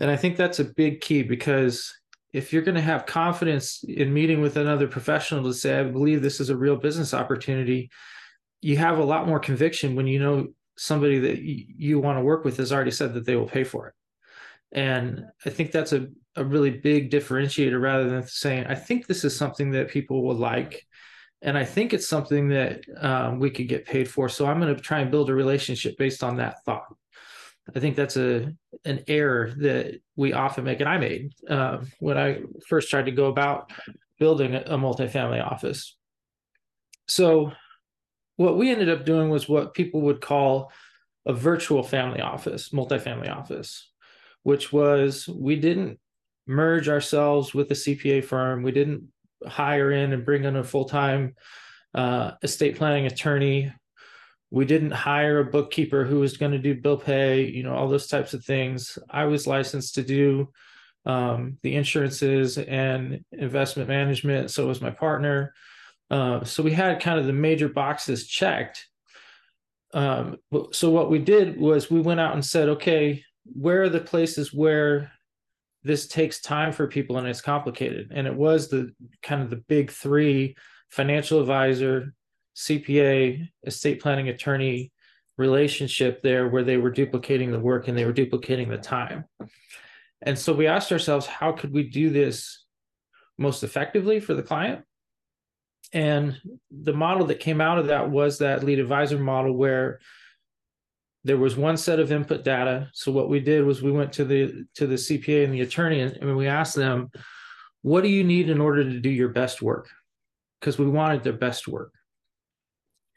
And 0.00 0.10
i 0.10 0.16
think 0.16 0.36
that's 0.36 0.60
a 0.60 0.64
big 0.64 1.00
key 1.00 1.22
because 1.22 1.92
if 2.32 2.52
you're 2.52 2.62
going 2.62 2.74
to 2.74 2.80
have 2.80 3.06
confidence 3.06 3.82
in 3.84 4.12
meeting 4.12 4.40
with 4.40 4.56
another 4.56 4.86
professional 4.86 5.44
to 5.44 5.54
say 5.54 5.78
i 5.78 5.82
believe 5.82 6.22
this 6.22 6.40
is 6.40 6.50
a 6.50 6.56
real 6.56 6.76
business 6.76 7.14
opportunity 7.14 7.90
you 8.60 8.76
have 8.76 8.98
a 8.98 9.04
lot 9.04 9.26
more 9.26 9.38
conviction 9.38 9.94
when 9.94 10.06
you 10.06 10.18
know 10.18 10.48
somebody 10.76 11.18
that 11.18 11.38
you 11.38 11.98
want 11.98 12.18
to 12.18 12.22
work 12.22 12.44
with 12.44 12.56
has 12.56 12.72
already 12.72 12.90
said 12.90 13.14
that 13.14 13.26
they 13.26 13.36
will 13.36 13.48
pay 13.48 13.64
for 13.64 13.88
it 13.88 13.94
and 14.72 15.24
I 15.44 15.50
think 15.50 15.72
that's 15.72 15.92
a, 15.92 16.08
a 16.36 16.44
really 16.44 16.70
big 16.70 17.10
differentiator 17.10 17.80
rather 17.80 18.08
than 18.08 18.26
saying, 18.26 18.66
I 18.66 18.74
think 18.74 19.06
this 19.06 19.24
is 19.24 19.36
something 19.36 19.70
that 19.72 19.88
people 19.88 20.22
will 20.22 20.36
like. 20.36 20.86
And 21.40 21.56
I 21.56 21.64
think 21.64 21.94
it's 21.94 22.08
something 22.08 22.48
that 22.48 22.82
um, 23.00 23.38
we 23.38 23.50
could 23.50 23.68
get 23.68 23.86
paid 23.86 24.10
for. 24.10 24.28
So 24.28 24.46
I'm 24.46 24.60
going 24.60 24.74
to 24.74 24.80
try 24.80 25.00
and 25.00 25.10
build 25.10 25.30
a 25.30 25.34
relationship 25.34 25.96
based 25.96 26.22
on 26.22 26.36
that 26.36 26.64
thought. 26.64 26.94
I 27.74 27.80
think 27.80 27.96
that's 27.96 28.16
a 28.16 28.52
an 28.84 29.04
error 29.08 29.52
that 29.58 30.00
we 30.16 30.32
often 30.32 30.64
make, 30.64 30.80
and 30.80 30.88
I 30.88 30.98
made 30.98 31.32
uh, 31.48 31.78
when 32.00 32.16
I 32.16 32.40
first 32.66 32.90
tried 32.90 33.06
to 33.06 33.12
go 33.12 33.26
about 33.26 33.72
building 34.18 34.54
a, 34.54 34.76
multifamily 34.76 35.44
office. 35.44 35.96
So, 37.06 37.52
what 38.36 38.56
we 38.56 38.70
ended 38.70 38.88
up 38.88 39.04
doing 39.04 39.30
was 39.30 39.48
what 39.48 39.74
people 39.74 40.00
would 40.02 40.20
call 40.20 40.72
a 41.26 41.32
virtual 41.32 41.82
family 41.82 42.20
office, 42.20 42.70
multifamily 42.70 43.30
office 43.30 43.88
which 44.48 44.72
was 44.72 45.28
we 45.28 45.56
didn't 45.56 45.98
merge 46.46 46.88
ourselves 46.88 47.52
with 47.52 47.70
a 47.70 47.74
CPA 47.74 48.24
firm. 48.24 48.62
We 48.62 48.72
didn't 48.72 49.06
hire 49.46 49.92
in 49.92 50.14
and 50.14 50.24
bring 50.24 50.44
in 50.44 50.56
a 50.56 50.64
full 50.64 50.86
time 50.86 51.34
uh, 51.94 52.30
estate 52.42 52.76
planning 52.76 53.04
attorney. 53.04 53.70
We 54.50 54.64
didn't 54.64 54.92
hire 54.92 55.40
a 55.40 55.44
bookkeeper 55.44 56.04
who 56.04 56.20
was 56.20 56.36
going 56.36 56.52
to 56.52 56.58
do 56.58 56.74
bill 56.74 56.96
pay, 56.96 57.44
you 57.44 57.62
know, 57.62 57.74
all 57.74 57.88
those 57.88 58.06
types 58.06 58.32
of 58.34 58.44
things. 58.44 58.98
I 59.10 59.24
was 59.24 59.46
licensed 59.46 59.96
to 59.96 60.02
do 60.02 60.50
um, 61.04 61.58
the 61.62 61.74
insurances 61.74 62.58
and 62.58 63.24
investment 63.32 63.88
management. 63.88 64.50
So 64.50 64.66
was 64.66 64.80
my 64.80 64.90
partner. 64.90 65.54
Uh, 66.10 66.44
so 66.44 66.62
we 66.62 66.72
had 66.72 67.00
kind 67.00 67.20
of 67.20 67.26
the 67.26 67.32
major 67.32 67.68
boxes 67.68 68.26
checked. 68.26 68.86
Um, 69.92 70.36
so 70.72 70.90
what 70.90 71.10
we 71.10 71.18
did 71.18 71.58
was 71.58 71.90
we 71.90 72.00
went 72.00 72.20
out 72.20 72.34
and 72.34 72.44
said, 72.44 72.68
okay, 72.68 73.24
where 73.44 73.82
are 73.82 73.88
the 73.88 74.00
places 74.00 74.52
where 74.52 75.12
this 75.82 76.06
takes 76.06 76.40
time 76.40 76.72
for 76.72 76.86
people 76.86 77.18
and 77.18 77.26
it's 77.26 77.40
complicated 77.40 78.12
and 78.14 78.26
it 78.26 78.34
was 78.34 78.68
the 78.68 78.92
kind 79.22 79.42
of 79.42 79.48
the 79.48 79.56
big 79.56 79.90
three 79.90 80.56
financial 80.90 81.40
advisor 81.40 82.14
cpa 82.58 83.48
estate 83.64 84.02
planning 84.02 84.28
attorney 84.28 84.92
relationship 85.36 86.20
there 86.20 86.48
where 86.48 86.64
they 86.64 86.76
were 86.76 86.90
duplicating 86.90 87.52
the 87.52 87.60
work 87.60 87.86
and 87.86 87.96
they 87.96 88.04
were 88.04 88.12
duplicating 88.12 88.68
the 88.68 88.76
time. 88.76 89.24
And 90.20 90.36
so 90.36 90.52
we 90.52 90.66
asked 90.66 90.90
ourselves 90.90 91.26
how 91.26 91.52
could 91.52 91.72
we 91.72 91.84
do 91.84 92.10
this 92.10 92.64
most 93.38 93.62
effectively 93.62 94.18
for 94.18 94.34
the 94.34 94.42
client? 94.42 94.84
And 95.92 96.38
the 96.70 96.92
model 96.92 97.26
that 97.28 97.38
came 97.38 97.60
out 97.60 97.78
of 97.78 97.86
that 97.86 98.10
was 98.10 98.38
that 98.38 98.64
lead 98.64 98.80
advisor 98.80 99.18
model 99.18 99.54
where 99.54 100.00
there 101.22 101.38
was 101.38 101.56
one 101.56 101.76
set 101.76 102.00
of 102.00 102.10
input 102.10 102.42
data. 102.42 102.90
So 102.92 103.12
what 103.12 103.28
we 103.28 103.38
did 103.38 103.64
was 103.64 103.80
we 103.80 103.92
went 103.92 104.12
to 104.14 104.24
the 104.24 104.64
to 104.74 104.86
the 104.86 104.96
cpa 104.96 105.44
and 105.44 105.54
the 105.54 105.60
attorney 105.60 106.00
and, 106.00 106.16
and 106.16 106.36
we 106.36 106.48
asked 106.48 106.74
them 106.74 107.10
what 107.82 108.02
do 108.02 108.08
you 108.08 108.24
need 108.24 108.50
in 108.50 108.60
order 108.60 108.82
to 108.82 108.98
do 108.98 109.08
your 109.08 109.28
best 109.28 109.62
work? 109.62 109.88
Because 110.58 110.80
we 110.80 110.88
wanted 110.88 111.22
their 111.22 111.32
best 111.32 111.68
work 111.68 111.92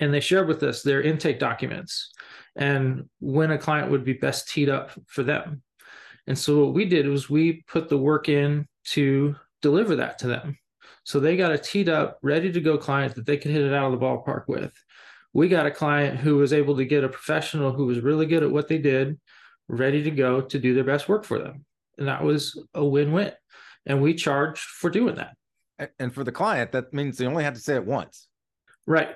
and 0.02 0.12
they 0.12 0.20
shared 0.20 0.48
with 0.48 0.64
us 0.64 0.82
their 0.82 1.02
intake 1.02 1.40
documents 1.40 2.12
and 2.56 3.08
when 3.20 3.52
a 3.52 3.58
client 3.58 3.92
would 3.92 4.04
be 4.04 4.14
best 4.14 4.50
teed 4.50 4.68
up 4.68 4.92
for 5.08 5.24
them. 5.24 5.62
And 6.28 6.38
so 6.38 6.66
what 6.66 6.74
we 6.74 6.86
did 6.86 7.08
was 7.08 7.30
we 7.30 7.64
put 7.68 7.88
the 7.88 7.98
work 7.98 8.28
in 8.28 8.68
to 8.88 9.36
deliver 9.62 9.96
that 9.98 10.20
to 10.20 10.28
them. 10.28 10.58
So 11.04 11.20
they 11.20 11.38
got 11.38 11.52
a 11.52 11.58
teed 11.58 11.88
up 11.88 12.18
ready 12.22 12.52
to 12.52 12.60
go 12.60 12.78
client 12.78 13.16
that 13.16 13.26
they 13.26 13.38
could 13.38 13.52
hit 13.52 13.64
it 13.64 13.74
out 13.74 13.94
of 13.94 14.00
the 14.00 14.06
ballpark 14.06 14.44
with. 14.48 14.74
We 15.34 15.48
got 15.48 15.66
a 15.66 15.72
client 15.72 16.20
who 16.20 16.38
was 16.38 16.52
able 16.52 16.76
to 16.78 16.86
get 16.86 17.04
a 17.04 17.10
professional 17.10 17.72
who 17.72 17.86
was 17.86 18.00
really 18.00 18.26
good 18.26 18.44
at 18.44 18.52
what 18.52 18.68
they 18.68 18.80
did 18.80 19.20
ready 19.68 20.04
to 20.04 20.12
go 20.12 20.42
to 20.42 20.60
do 20.60 20.74
their 20.74 20.84
best 20.84 21.08
work 21.08 21.24
for 21.24 21.40
them. 21.40 21.64
And 21.98 22.08
that 22.08 22.24
was 22.24 22.60
a 22.74 22.84
win-win. 22.84 23.32
And 23.86 24.02
we 24.02 24.14
charged 24.16 24.62
for 24.62 24.90
doing 24.90 25.16
that. 25.16 25.36
And 26.00 26.14
for 26.14 26.24
the 26.24 26.32
client 26.32 26.72
that 26.72 26.92
means 26.92 27.18
they 27.18 27.28
only 27.28 27.44
had 27.44 27.56
to 27.56 27.62
say 27.62 27.76
it 27.76 27.86
once. 27.86 28.28
Right 28.86 29.16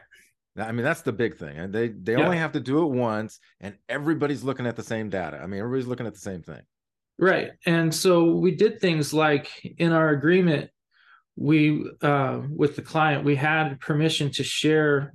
i 0.58 0.72
mean 0.72 0.84
that's 0.84 1.02
the 1.02 1.12
big 1.12 1.38
thing 1.38 1.58
and 1.58 1.74
they 1.74 1.90
they 1.90 2.14
yeah. 2.14 2.24
only 2.24 2.38
have 2.38 2.52
to 2.52 2.60
do 2.60 2.84
it 2.84 2.90
once 2.90 3.40
and 3.60 3.76
everybody's 3.90 4.44
looking 4.44 4.66
at 4.66 4.76
the 4.76 4.84
same 4.84 5.10
data 5.10 5.40
i 5.42 5.48
mean 5.48 5.60
everybody's 5.60 5.88
looking 5.88 6.08
at 6.08 6.14
the 6.14 6.20
same 6.20 6.42
thing 6.42 6.62
right 7.18 7.52
and 7.66 7.94
so 7.94 8.32
we 8.36 8.52
did 8.52 8.80
things 8.80 9.14
like 9.14 9.50
in 9.78 9.92
our 9.92 10.10
agreement 10.10 10.70
we 11.38 11.90
uh, 12.02 12.40
with 12.50 12.76
the 12.76 12.82
client 12.82 13.26
we 13.26 13.36
had 13.36 13.80
permission 13.80 14.32
to 14.32 14.44
share 14.44 15.14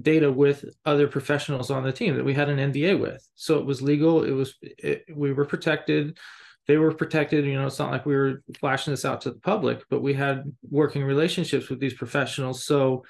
data 0.00 0.30
with 0.30 0.64
other 0.86 1.06
professionals 1.06 1.70
on 1.70 1.82
the 1.82 1.92
team 1.92 2.16
that 2.16 2.24
we 2.24 2.34
had 2.34 2.48
an 2.48 2.72
NDA 2.72 2.98
with. 2.98 3.26
So 3.34 3.58
it 3.58 3.66
was 3.66 3.82
legal. 3.82 4.24
It 4.24 4.30
was 4.30 4.54
it, 4.60 5.04
we 5.14 5.32
were 5.32 5.44
protected. 5.44 6.18
They 6.66 6.78
were 6.78 6.94
protected. 6.94 7.44
You 7.44 7.54
know, 7.54 7.66
it's 7.66 7.78
not 7.78 7.90
like 7.90 8.06
we 8.06 8.14
were 8.14 8.42
flashing 8.58 8.92
this 8.92 9.04
out 9.04 9.20
to 9.22 9.30
the 9.30 9.40
public, 9.40 9.82
but 9.90 10.02
we 10.02 10.14
had 10.14 10.44
working 10.70 11.04
relationships 11.04 11.68
with 11.68 11.80
these 11.80 11.94
professionals. 11.94 12.64
So, 12.64 13.04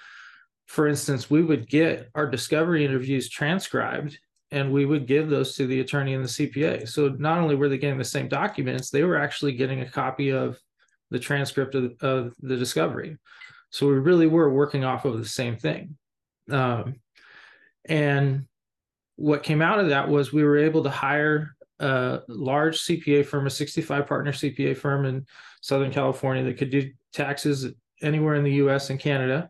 for 0.66 0.88
instance, 0.88 1.31
we 1.31 1.42
would 1.42 1.69
get 1.69 2.09
our 2.14 2.26
discovery 2.26 2.85
interviews 2.85 3.28
transcribed 3.28 4.19
and 4.50 4.71
we 4.71 4.85
would 4.85 5.07
give 5.07 5.28
those 5.28 5.57
to 5.57 5.66
the 5.66 5.81
attorney 5.81 6.14
and 6.14 6.25
the 6.25 6.28
CPA. 6.28 6.88
So 6.88 7.09
not 7.09 7.38
only 7.38 7.54
were 7.54 7.69
they 7.69 7.78
getting 7.78 7.99
the 7.99 8.04
same 8.04 8.28
documents, 8.28 8.90
they 8.90 9.02
were 9.02 9.16
actually 9.16 9.52
getting 9.52 9.81
a 9.81 9.88
copy 9.88 10.31
of 10.31 10.59
the 11.11 11.19
transcript 11.19 11.75
of, 11.75 11.95
of 12.00 12.35
the 12.40 12.57
discovery. 12.57 13.16
So 13.71 13.87
we 13.87 13.95
really 13.95 14.26
were 14.26 14.52
working 14.52 14.85
off 14.85 15.07
of 15.07 15.19
the 15.19 15.28
same 15.28 15.57
thing. 15.57 15.97
Um, 16.50 16.97
and 17.87 18.47
what 19.16 19.42
came 19.42 19.62
out 19.62 19.78
of 19.78 19.88
that 19.88 20.09
was 20.09 20.33
we 20.33 20.45
were 20.45 20.59
able 20.59 20.83
to 20.85 20.90
hire 20.90 21.57
a 21.81 22.21
large 22.28 22.81
CPA 22.81 23.25
firm, 23.25 23.47
a 23.47 23.50
65 23.50 24.07
partner 24.07 24.33
CPA 24.33 24.76
firm 24.76 25.07
in 25.07 25.26
Southern 25.62 25.90
California 25.90 26.45
that 26.45 26.59
could 26.59 26.71
do 26.71 26.90
taxes 27.12 27.66
anywhere 28.02 28.35
in 28.35 28.45
the 28.45 28.54
US 28.54 28.90
and 28.90 29.00
Canada. 29.00 29.49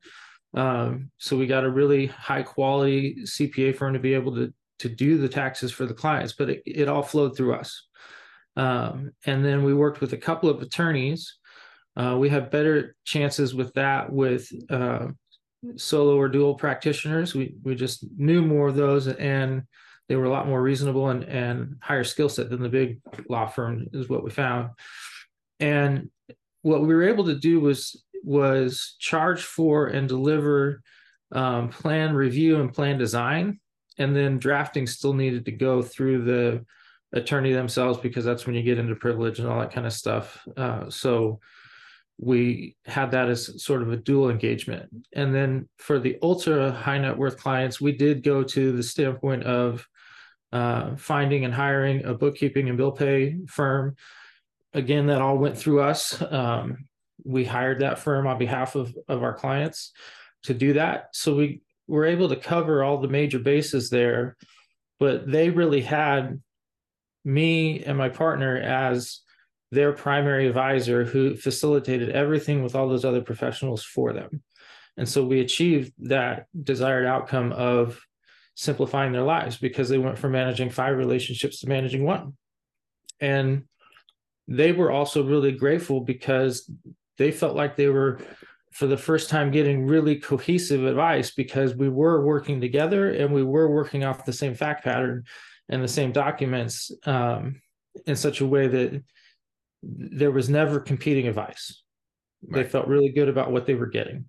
Um, 0.55 1.11
so 1.19 1.37
we 1.37 1.47
got 1.47 1.65
a 1.65 1.71
really 1.71 2.07
high 2.07 2.43
quality 2.43 3.17
CPA 3.23 3.75
firm 3.77 3.95
to 3.95 3.99
be 3.99 4.15
able 4.15 4.35
to 4.37 4.53
to 4.81 4.89
do 4.89 5.17
the 5.17 5.29
taxes 5.29 5.71
for 5.71 5.87
the 5.87 5.95
clients, 5.95 6.33
but 6.33 6.51
it, 6.51 6.63
it 6.67 6.89
all 6.89 7.05
flowed 7.05 7.37
through 7.37 7.55
us. 7.55 7.87
Um, 8.57 9.13
and 9.25 9.45
then 9.45 9.63
we 9.63 9.75
worked 9.75 10.01
with 10.01 10.13
a 10.13 10.17
couple 10.17 10.51
of 10.51 10.61
attorneys. 10.61 11.39
Uh, 11.97 12.17
we 12.19 12.29
have 12.31 12.51
better 12.51 12.97
chances 13.05 13.55
with 13.55 13.73
that 13.75 14.13
with 14.13 14.51
uh, 14.71 15.07
solo 15.77 16.17
or 16.17 16.29
dual 16.29 16.55
practitioners. 16.55 17.35
We 17.35 17.55
we 17.63 17.75
just 17.75 18.05
knew 18.17 18.43
more 18.43 18.69
of 18.69 18.75
those, 18.75 19.07
and 19.07 19.63
they 20.09 20.17
were 20.17 20.25
a 20.25 20.31
lot 20.31 20.49
more 20.49 20.61
reasonable 20.61 21.11
and 21.11 21.25
and 21.25 21.77
higher 21.81 22.05
skill 22.05 22.29
set 22.29 22.51
than 22.51 22.63
the 22.63 22.69
big 22.69 23.01
law 23.29 23.47
firm 23.47 23.87
is 23.93 24.09
what 24.09 24.25
we 24.25 24.31
found. 24.31 24.71
And 25.61 26.11
what 26.63 26.81
we 26.81 26.95
were 26.95 27.05
able 27.05 27.25
to 27.27 27.39
do 27.39 27.61
was 27.61 28.03
was 28.23 28.97
charge 28.99 29.43
for 29.43 29.87
and 29.87 30.09
deliver 30.09 30.83
um, 31.33 31.69
plan 31.69 32.15
review 32.15 32.61
and 32.61 32.73
plan 32.73 32.99
design, 32.99 33.61
and 33.99 34.15
then 34.15 34.39
drafting 34.39 34.87
still 34.87 35.15
needed 35.15 35.45
to 35.47 35.53
go 35.53 35.83
through 35.83 36.25
the 36.25 36.65
attorney 37.13 37.53
themselves 37.53 37.99
because 37.99 38.25
that's 38.25 38.47
when 38.47 38.55
you 38.55 38.63
get 38.63 38.79
into 38.79 38.95
privilege 38.95 39.39
and 39.39 39.49
all 39.49 39.61
that 39.61 39.73
kind 39.73 39.87
of 39.87 39.93
stuff. 39.93 40.47
Uh, 40.57 40.89
so 40.89 41.41
we 42.19 42.77
had 42.85 43.11
that 43.11 43.29
as 43.29 43.63
sort 43.63 43.83
of 43.83 43.93
a 43.93 43.97
dual 43.97 44.31
engagement. 44.31 44.89
And 45.13 45.35
then 45.35 45.69
for 45.79 45.99
the 45.99 46.19
ultra 46.23 46.71
high 46.71 46.99
net 46.99 47.17
worth 47.17 47.37
clients, 47.37 47.81
we 47.81 47.93
did 47.93 48.23
go 48.23 48.43
to 48.45 48.73
the 48.73 48.83
standpoint 48.83 49.45
of 49.45 49.87
uh, 50.53 50.97
finding 50.97 51.45
and 51.45 51.53
hiring 51.53 52.05
a 52.05 52.15
bookkeeping 52.15 52.69
and 52.69 52.79
bill 52.79 52.93
pay 52.93 53.39
firm. 53.49 53.97
Again, 54.75 55.07
that 55.07 55.21
all 55.21 55.37
went 55.37 55.59
through 55.59 55.81
us. 55.81 56.23
Um, 56.31 56.87
we 57.25 57.45
hired 57.45 57.81
that 57.81 57.99
firm 57.99 58.27
on 58.27 58.39
behalf 58.39 58.75
of, 58.75 58.95
of 59.09 59.23
our 59.23 59.35
clients 59.35 59.93
to 60.45 60.55
do 60.55 60.75
that. 60.75 61.09
So 61.13 61.37
we 61.37 61.61
were 61.87 62.05
able 62.05 62.29
to 62.29 62.37
cover 62.37 62.83
all 62.83 62.99
the 62.99 63.09
major 63.09 63.39
bases 63.39 63.91
there, 63.91 64.37
but 64.99 65.31
they 65.31 65.51
really 65.51 65.83
had 65.83 66.41
me 67.25 67.83
and 67.85 67.97
my 67.97 68.09
partner 68.09 68.57
as 68.57 69.21
their 69.71 69.93
primary 69.93 70.47
advisor 70.47 71.05
who 71.05 71.37
facilitated 71.37 72.11
everything 72.11 72.63
with 72.63 72.75
all 72.75 72.89
those 72.89 73.05
other 73.05 73.23
professionals 73.23 73.83
for 73.83 74.13
them. 74.13 74.43
And 74.97 75.09
so 75.09 75.25
we 75.25 75.41
achieved 75.41 75.93
that 76.01 76.47
desired 76.63 77.07
outcome 77.07 77.53
of 77.53 78.01
simplifying 78.55 79.13
their 79.13 79.23
lives 79.23 79.57
because 79.57 79.89
they 79.89 79.99
went 79.99 80.19
from 80.19 80.33
managing 80.33 80.69
five 80.69 80.97
relationships 80.97 81.61
to 81.61 81.69
managing 81.69 82.05
one. 82.05 82.37
And 83.21 83.65
they 84.47 84.73
were 84.73 84.91
also 84.91 85.25
really 85.25 85.53
grateful 85.53 86.01
because 86.01 86.71
they 87.19 87.31
felt 87.31 87.57
like 87.57 87.77
they 87.77 87.89
were 87.89 88.21
for 88.73 88.87
the 88.87 88.97
first 88.97 89.29
time 89.29 89.51
getting 89.51 89.87
really 89.87 90.17
cohesive 90.17 90.85
advice 90.85 91.31
because 91.31 91.75
we 91.75 91.89
were 91.89 92.25
working 92.25 92.61
together 92.61 93.11
and 93.11 93.33
we 93.33 93.45
were 93.45 93.71
working 93.71 94.03
off 94.03 94.25
the 94.25 94.33
same 94.33 94.55
fact 94.55 94.83
pattern 94.83 95.25
and 95.69 95.83
the 95.83 95.89
same 95.89 96.11
documents 96.11 96.91
um, 97.05 97.61
in 98.07 98.17
such 98.17 98.41
a 98.41 98.47
way 98.47 98.69
that 98.69 99.03
there 99.83 100.31
was 100.31 100.49
never 100.49 100.81
competing 100.81 101.29
advice. 101.29 101.83
Right. 102.47 102.63
They 102.63 102.69
felt 102.69 102.89
really 102.89 103.11
good 103.11 103.29
about 103.29 103.53
what 103.53 103.67
they 103.67 103.75
were 103.75 103.87
getting. 103.87 104.25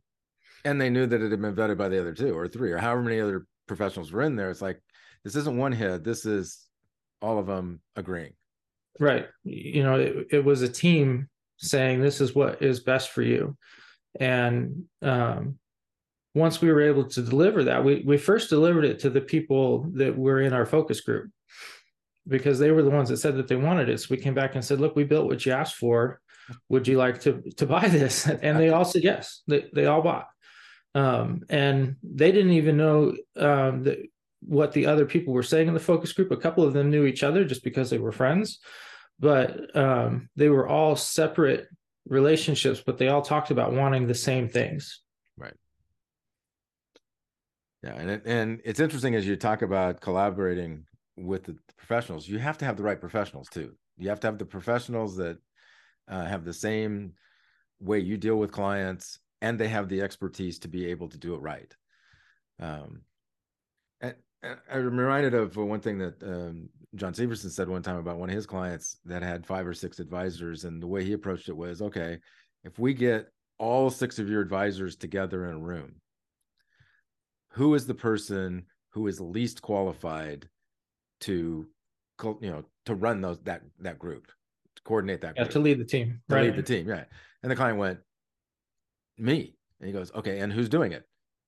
And 0.65 0.79
they 0.79 0.89
knew 0.89 1.05
that 1.07 1.21
it 1.21 1.31
had 1.31 1.41
been 1.41 1.55
vetted 1.55 1.77
by 1.77 1.89
the 1.89 1.99
other 1.99 2.13
two 2.13 2.37
or 2.37 2.47
three 2.47 2.71
or 2.71 2.77
however 2.77 3.01
many 3.01 3.19
other 3.19 3.45
professionals 3.67 4.11
were 4.11 4.23
in 4.23 4.35
there. 4.35 4.49
It's 4.49 4.61
like, 4.61 4.81
this 5.23 5.35
isn't 5.37 5.57
one 5.57 5.71
head, 5.71 6.03
this 6.03 6.25
is 6.25 6.67
all 7.21 7.39
of 7.39 7.47
them 7.47 7.79
agreeing. 7.95 8.33
Right. 8.99 9.27
You 9.43 9.83
know, 9.83 9.95
it, 9.95 10.27
it 10.31 10.45
was 10.45 10.61
a 10.61 10.69
team 10.69 11.29
saying, 11.57 12.01
this 12.01 12.21
is 12.21 12.35
what 12.35 12.61
is 12.61 12.79
best 12.79 13.11
for 13.11 13.21
you. 13.21 13.57
And 14.19 14.85
um, 15.01 15.57
once 16.35 16.61
we 16.61 16.71
were 16.71 16.81
able 16.81 17.05
to 17.05 17.21
deliver 17.21 17.63
that, 17.65 17.83
we, 17.83 18.03
we 18.05 18.17
first 18.17 18.49
delivered 18.49 18.85
it 18.85 18.99
to 18.99 19.09
the 19.09 19.21
people 19.21 19.87
that 19.93 20.17
were 20.17 20.41
in 20.41 20.53
our 20.53 20.65
focus 20.65 21.01
group 21.01 21.29
because 22.27 22.59
they 22.59 22.71
were 22.71 22.83
the 22.83 22.89
ones 22.89 23.09
that 23.09 23.17
said 23.17 23.35
that 23.35 23.47
they 23.47 23.55
wanted 23.55 23.89
it. 23.89 23.99
So 23.99 24.07
we 24.09 24.17
came 24.17 24.33
back 24.33 24.55
and 24.55 24.63
said, 24.63 24.79
look, 24.79 24.95
we 24.95 25.03
built 25.03 25.27
what 25.27 25.45
you 25.45 25.51
asked 25.51 25.75
for. 25.75 26.19
Would 26.69 26.87
you 26.87 26.97
like 26.97 27.21
to 27.21 27.41
to 27.57 27.65
buy 27.75 27.87
this? 27.87 28.27
And 28.27 28.59
they 28.59 28.69
all 28.69 28.85
said 28.85 29.03
yes. 29.03 29.41
They 29.47 29.69
they 29.73 29.85
all 29.85 30.01
bought. 30.01 30.27
Um, 30.95 31.41
and 31.49 31.95
they 32.03 32.31
didn't 32.31 32.51
even 32.51 32.77
know 32.77 33.15
um, 33.37 33.83
that 33.83 33.99
what 34.41 34.73
the 34.73 34.85
other 34.85 35.05
people 35.05 35.33
were 35.33 35.43
saying 35.43 35.67
in 35.67 35.73
the 35.73 35.79
focus 35.79 36.13
group. 36.13 36.31
A 36.31 36.37
couple 36.37 36.63
of 36.63 36.73
them 36.73 36.89
knew 36.89 37.05
each 37.05 37.23
other 37.23 37.45
just 37.45 37.63
because 37.63 37.89
they 37.89 37.97
were 37.97 38.11
friends, 38.11 38.59
but 39.19 39.75
um, 39.75 40.29
they 40.35 40.49
were 40.49 40.67
all 40.67 40.95
separate 40.95 41.67
relationships, 42.07 42.81
but 42.85 42.97
they 42.97 43.07
all 43.07 43.21
talked 43.21 43.51
about 43.51 43.73
wanting 43.73 44.07
the 44.07 44.13
same 44.13 44.49
things. 44.49 45.01
Right. 45.37 45.53
Yeah, 47.83 47.95
and 47.95 48.09
it, 48.09 48.21
and 48.25 48.61
it's 48.65 48.79
interesting 48.79 49.15
as 49.15 49.27
you 49.27 49.35
talk 49.35 49.61
about 49.61 50.01
collaborating 50.01 50.85
with 51.15 51.43
the 51.43 51.57
professionals, 51.77 52.27
you 52.27 52.39
have 52.39 52.57
to 52.59 52.65
have 52.65 52.77
the 52.77 52.83
right 52.83 52.99
professionals 52.99 53.49
too. 53.49 53.73
You 53.97 54.09
have 54.09 54.19
to 54.21 54.27
have 54.27 54.37
the 54.37 54.45
professionals 54.45 55.15
that 55.17 55.37
uh, 56.07 56.25
have 56.25 56.43
the 56.43 56.53
same 56.53 57.13
way 57.79 57.99
you 57.99 58.17
deal 58.17 58.35
with 58.37 58.51
clients, 58.51 59.19
and 59.41 59.59
they 59.59 59.67
have 59.67 59.89
the 59.89 60.01
expertise 60.01 60.59
to 60.59 60.67
be 60.67 60.87
able 60.87 61.09
to 61.09 61.17
do 61.17 61.35
it 61.35 61.41
right. 61.41 61.73
Um, 62.59 63.01
I'm 64.71 64.97
reminded 64.97 65.33
of 65.33 65.55
one 65.55 65.79
thing 65.79 65.97
that 65.99 66.21
um, 66.23 66.69
John 66.95 67.13
Severson 67.13 67.49
said 67.49 67.69
one 67.69 67.81
time 67.81 67.97
about 67.97 68.17
one 68.17 68.29
of 68.29 68.35
his 68.35 68.45
clients 68.45 68.97
that 69.05 69.23
had 69.23 69.45
five 69.45 69.65
or 69.65 69.73
six 69.73 69.99
advisors, 69.99 70.65
and 70.65 70.81
the 70.81 70.87
way 70.87 71.03
he 71.03 71.13
approached 71.13 71.49
it 71.49 71.55
was, 71.55 71.81
okay, 71.81 72.19
if 72.63 72.77
we 72.77 72.93
get 72.93 73.27
all 73.57 73.89
six 73.89 74.19
of 74.19 74.29
your 74.29 74.41
advisors 74.41 74.95
together 74.95 75.45
in 75.45 75.55
a 75.55 75.59
room, 75.59 75.95
who 77.51 77.75
is 77.75 77.85
the 77.85 77.93
person 77.93 78.65
who 78.89 79.07
is 79.07 79.19
least 79.21 79.61
qualified 79.61 80.47
to 81.21 81.67
you 82.41 82.51
know 82.51 82.63
to 82.85 82.95
run 82.95 83.21
those 83.21 83.39
that 83.41 83.61
that 83.79 83.97
group 83.97 84.27
to 84.75 84.83
coordinate 84.83 85.21
that 85.21 85.33
yeah, 85.35 85.43
group, 85.43 85.51
to 85.51 85.59
lead 85.59 85.79
the 85.79 85.85
team 85.85 86.21
to 86.29 86.35
right. 86.35 86.45
lead 86.45 86.55
the 86.55 86.63
team 86.63 86.87
right. 86.87 87.05
And 87.41 87.51
the 87.51 87.55
client 87.55 87.77
went 87.77 87.99
me. 89.17 89.55
And 89.79 89.87
he 89.87 89.93
goes 89.93 90.11
okay 90.13 90.39
and 90.39 90.51
who's 90.53 90.69
doing 90.69 90.91
it 90.91 91.05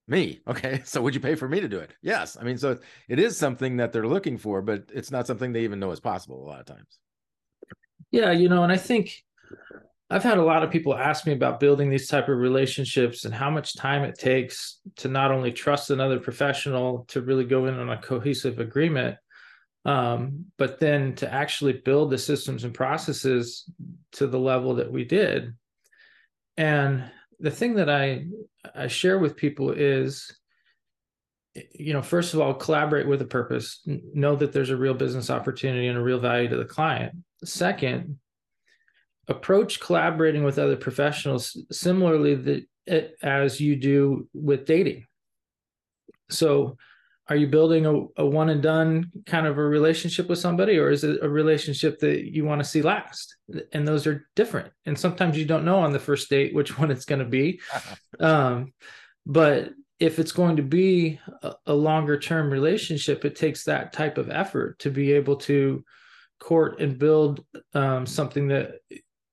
me. 0.07 0.41
Okay. 0.47 0.81
So 0.85 1.01
would 1.01 1.15
you 1.15 1.21
pay 1.21 1.35
for 1.35 1.47
me 1.47 1.61
to 1.61 1.67
do 1.67 1.79
it? 1.79 1.93
Yes. 2.01 2.37
I 2.39 2.43
mean 2.43 2.57
so 2.57 2.77
it 3.07 3.19
is 3.19 3.37
something 3.37 3.77
that 3.77 3.91
they're 3.91 4.07
looking 4.07 4.37
for 4.37 4.61
but 4.61 4.89
it's 4.93 5.11
not 5.11 5.27
something 5.27 5.51
they 5.51 5.63
even 5.63 5.79
know 5.79 5.91
is 5.91 5.99
possible 5.99 6.43
a 6.43 6.47
lot 6.47 6.59
of 6.59 6.65
times. 6.65 6.99
Yeah 8.11 8.31
you 8.31 8.49
know 8.49 8.63
and 8.63 8.71
i 8.71 8.77
think 8.77 9.23
I've 10.09 10.23
had 10.23 10.37
a 10.37 10.43
lot 10.43 10.63
of 10.63 10.69
people 10.69 10.95
ask 10.95 11.25
me 11.25 11.33
about 11.33 11.59
building 11.59 11.89
these 11.89 12.07
type 12.07 12.29
of 12.29 12.37
relationships 12.37 13.25
and 13.25 13.33
how 13.33 13.49
much 13.49 13.75
time 13.75 14.03
it 14.03 14.19
takes 14.19 14.79
to 14.97 15.07
not 15.07 15.31
only 15.31 15.51
trust 15.51 15.89
another 15.89 16.19
professional 16.19 17.05
to 17.07 17.21
really 17.21 17.45
go 17.45 17.65
in 17.65 17.73
on 17.79 17.89
a 17.89 17.99
cohesive 17.99 18.59
agreement, 18.59 19.17
um, 19.83 20.45
but 20.57 20.79
then 20.79 21.15
to 21.15 21.31
actually 21.31 21.73
build 21.73 22.11
the 22.11 22.19
systems 22.19 22.63
and 22.63 22.73
processes 22.73 23.65
to 24.11 24.27
the 24.27 24.39
level 24.39 24.75
that 24.75 24.91
we 24.91 25.05
did. 25.05 25.55
And 26.55 27.09
the 27.39 27.51
thing 27.51 27.75
that 27.75 27.89
i 27.89 28.25
i 28.73 28.87
share 28.87 29.19
with 29.19 29.35
people 29.35 29.71
is 29.71 30.35
you 31.71 31.93
know 31.93 32.01
first 32.01 32.33
of 32.33 32.41
all 32.41 32.53
collaborate 32.53 33.07
with 33.07 33.21
a 33.21 33.25
purpose 33.25 33.81
know 34.13 34.35
that 34.35 34.51
there's 34.51 34.69
a 34.69 34.77
real 34.77 34.93
business 34.93 35.29
opportunity 35.29 35.87
and 35.87 35.97
a 35.97 36.01
real 36.01 36.19
value 36.19 36.49
to 36.49 36.57
the 36.57 36.65
client. 36.65 37.15
Second 37.43 38.19
approach 39.27 39.79
collaborating 39.79 40.43
with 40.43 40.59
other 40.59 40.75
professionals 40.75 41.57
similarly 41.71 42.35
that 42.35 42.65
eh, 42.87 43.07
as 43.23 43.59
you 43.59 43.75
do 43.75 44.27
with 44.33 44.65
dating. 44.65 45.05
So 46.29 46.77
are 47.27 47.35
you 47.35 47.47
building 47.47 47.85
a, 47.85 48.21
a 48.21 48.25
one 48.25 48.49
and 48.49 48.61
done 48.61 49.11
kind 49.25 49.47
of 49.47 49.57
a 49.57 49.63
relationship 49.63 50.29
with 50.29 50.39
somebody 50.39 50.77
or 50.77 50.91
is 50.91 51.03
it 51.03 51.23
a 51.23 51.29
relationship 51.29 51.99
that 51.99 52.31
you 52.31 52.45
want 52.45 52.61
to 52.61 52.67
see 52.67 52.81
last? 52.81 53.35
And 53.71 53.87
those 53.87 54.05
are 54.05 54.27
different. 54.35 54.71
And 54.85 54.97
sometimes 54.97 55.37
you 55.37 55.45
don't 55.45 55.65
know 55.65 55.79
on 55.79 55.91
the 55.91 55.99
first 55.99 56.29
date 56.29 56.53
which 56.53 56.77
one 56.79 56.91
it's 56.91 57.05
going 57.05 57.19
to 57.19 57.25
be. 57.25 57.59
Um, 58.17 58.71
but 59.25 59.73
if 59.99 60.19
it's 60.19 60.31
going 60.31 60.55
to 60.55 60.63
be 60.63 61.19
a, 61.43 61.53
a 61.65 61.73
longer 61.73 62.17
term 62.17 62.49
relationship 62.49 63.25
it 63.25 63.35
takes 63.35 63.65
that 63.65 63.91
type 63.91 64.17
of 64.17 64.29
effort 64.29 64.79
to 64.79 64.89
be 64.89 65.11
able 65.11 65.35
to 65.35 65.83
court 66.39 66.79
and 66.79 66.97
build 66.97 67.43
um, 67.73 68.05
something 68.05 68.47
that 68.47 68.75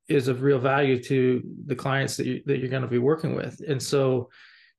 is 0.08 0.26
of 0.26 0.42
real 0.42 0.58
value 0.58 1.00
to 1.04 1.42
the 1.66 1.76
clients 1.76 2.16
that, 2.16 2.26
you, 2.26 2.42
that 2.46 2.58
you're 2.58 2.68
going 2.68 2.82
to 2.82 2.88
be 2.88 2.98
working 2.98 3.36
with. 3.36 3.60
And 3.66 3.80
so 3.80 4.30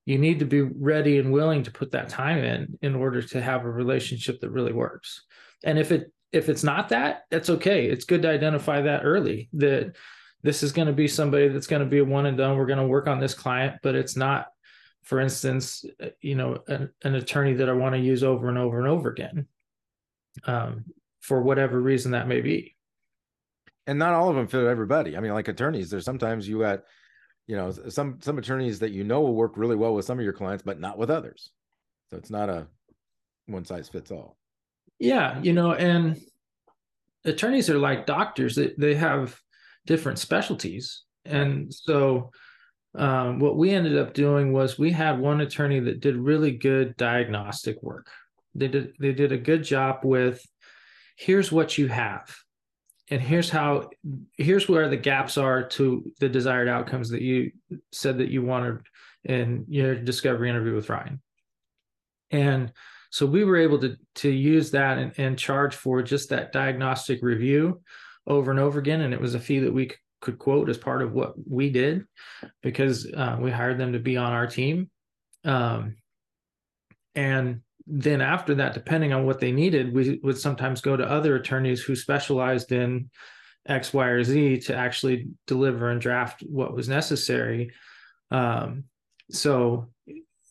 you 0.05 0.17
need 0.17 0.39
to 0.39 0.45
be 0.45 0.61
ready 0.61 1.17
and 1.17 1.31
willing 1.31 1.63
to 1.63 1.71
put 1.71 1.91
that 1.91 2.09
time 2.09 2.39
in 2.39 2.77
in 2.81 2.95
order 2.95 3.21
to 3.21 3.41
have 3.41 3.63
a 3.63 3.71
relationship 3.71 4.39
that 4.41 4.49
really 4.49 4.73
works. 4.73 5.23
And 5.63 5.79
if 5.79 5.91
it 5.91 6.11
if 6.31 6.49
it's 6.49 6.63
not 6.63 6.89
that 6.89 7.23
that's 7.29 7.49
okay. 7.49 7.85
It's 7.85 8.05
good 8.05 8.23
to 8.23 8.29
identify 8.29 8.81
that 8.81 9.03
early 9.03 9.49
that 9.53 9.95
this 10.41 10.63
is 10.63 10.71
going 10.71 10.87
to 10.87 10.93
be 10.93 11.07
somebody 11.07 11.47
that's 11.47 11.67
going 11.67 11.83
to 11.83 11.89
be 11.89 11.99
a 11.99 12.05
one 12.05 12.25
and 12.25 12.37
done. 12.37 12.57
We're 12.57 12.65
going 12.65 12.79
to 12.79 12.87
work 12.87 13.07
on 13.07 13.19
this 13.19 13.33
client 13.33 13.77
but 13.83 13.95
it's 13.95 14.15
not 14.15 14.47
for 15.03 15.19
instance 15.19 15.85
you 16.21 16.35
know 16.35 16.59
an, 16.67 16.89
an 17.03 17.15
attorney 17.15 17.53
that 17.53 17.67
i 17.67 17.73
want 17.73 17.93
to 17.93 17.99
use 17.99 18.23
over 18.23 18.47
and 18.47 18.57
over 18.57 18.79
and 18.79 18.87
over 18.87 19.09
again 19.09 19.47
um, 20.45 20.85
for 21.21 21.41
whatever 21.41 21.79
reason 21.79 22.11
that 22.11 22.27
may 22.27 22.41
be. 22.41 22.75
And 23.85 23.99
not 23.99 24.13
all 24.13 24.29
of 24.29 24.35
them 24.35 24.47
fit 24.47 24.65
everybody. 24.65 25.17
I 25.17 25.19
mean 25.19 25.33
like 25.33 25.47
attorneys 25.47 25.89
there's 25.89 26.05
sometimes 26.05 26.47
you 26.47 26.59
got 26.59 26.81
you 27.47 27.55
know 27.55 27.71
some 27.71 28.19
some 28.21 28.37
attorneys 28.37 28.79
that 28.79 28.91
you 28.91 29.03
know 29.03 29.21
will 29.21 29.35
work 29.35 29.57
really 29.57 29.75
well 29.75 29.93
with 29.93 30.05
some 30.05 30.17
of 30.17 30.23
your 30.23 30.33
clients 30.33 30.63
but 30.63 30.79
not 30.79 30.97
with 30.97 31.09
others. 31.09 31.51
So 32.09 32.17
it's 32.17 32.29
not 32.29 32.49
a 32.49 32.67
one 33.47 33.65
size 33.65 33.89
fits 33.89 34.11
all. 34.11 34.37
Yeah 34.99 35.39
you 35.41 35.53
know 35.53 35.73
and 35.73 36.19
attorneys 37.25 37.69
are 37.69 37.79
like 37.79 38.05
doctors 38.05 38.55
they, 38.55 38.73
they 38.77 38.95
have 38.95 39.37
different 39.85 40.19
specialties. 40.19 41.03
And 41.25 41.73
so 41.73 42.31
um, 42.95 43.39
what 43.39 43.57
we 43.57 43.71
ended 43.71 43.97
up 43.97 44.13
doing 44.13 44.53
was 44.53 44.77
we 44.77 44.91
had 44.91 45.19
one 45.19 45.41
attorney 45.41 45.79
that 45.81 45.99
did 45.99 46.15
really 46.15 46.51
good 46.51 46.95
diagnostic 46.95 47.81
work. 47.81 48.07
They 48.55 48.67
did 48.67 48.93
they 48.99 49.13
did 49.13 49.31
a 49.31 49.37
good 49.37 49.63
job 49.63 50.01
with 50.03 50.45
here's 51.17 51.51
what 51.51 51.77
you 51.77 51.87
have 51.87 52.35
and 53.09 53.21
here's 53.21 53.49
how 53.49 53.89
here's 54.37 54.69
where 54.69 54.87
the 54.89 54.97
gaps 54.97 55.37
are 55.37 55.63
to 55.69 56.11
the 56.19 56.29
desired 56.29 56.69
outcomes 56.69 57.09
that 57.09 57.21
you 57.21 57.51
said 57.91 58.17
that 58.19 58.29
you 58.29 58.41
wanted 58.41 58.79
in 59.25 59.65
your 59.67 59.95
discovery 59.95 60.49
interview 60.49 60.75
with 60.75 60.89
Ryan. 60.89 61.21
And 62.31 62.71
so 63.11 63.25
we 63.25 63.43
were 63.43 63.57
able 63.57 63.79
to 63.79 63.97
to 64.15 64.29
use 64.29 64.71
that 64.71 64.97
and, 64.97 65.13
and 65.17 65.37
charge 65.37 65.75
for 65.75 66.01
just 66.01 66.29
that 66.29 66.51
diagnostic 66.51 67.21
review 67.21 67.81
over 68.25 68.51
and 68.51 68.59
over 68.59 68.79
again. 68.79 69.01
And 69.01 69.13
it 69.13 69.21
was 69.21 69.35
a 69.35 69.39
fee 69.39 69.59
that 69.59 69.73
we 69.73 69.91
could 70.21 70.39
quote 70.39 70.69
as 70.69 70.77
part 70.77 71.01
of 71.01 71.11
what 71.11 71.33
we 71.47 71.69
did 71.69 72.05
because 72.61 73.05
uh, 73.13 73.37
we 73.39 73.51
hired 73.51 73.77
them 73.77 73.93
to 73.93 73.99
be 73.99 74.15
on 74.15 74.31
our 74.31 74.47
team. 74.47 74.89
Um, 75.43 75.97
and 77.15 77.61
then 77.85 78.21
after 78.21 78.55
that, 78.55 78.73
depending 78.73 79.13
on 79.13 79.25
what 79.25 79.39
they 79.39 79.51
needed, 79.51 79.93
we 79.93 80.19
would 80.23 80.37
sometimes 80.37 80.81
go 80.81 80.95
to 80.95 81.09
other 81.09 81.35
attorneys 81.35 81.81
who 81.81 81.95
specialized 81.95 82.71
in 82.71 83.09
X, 83.67 83.93
Y, 83.93 84.07
or 84.07 84.23
Z 84.23 84.59
to 84.61 84.75
actually 84.75 85.27
deliver 85.47 85.89
and 85.89 85.99
draft 85.99 86.41
what 86.41 86.73
was 86.73 86.87
necessary. 86.87 87.71
Um, 88.31 88.85
so 89.29 89.89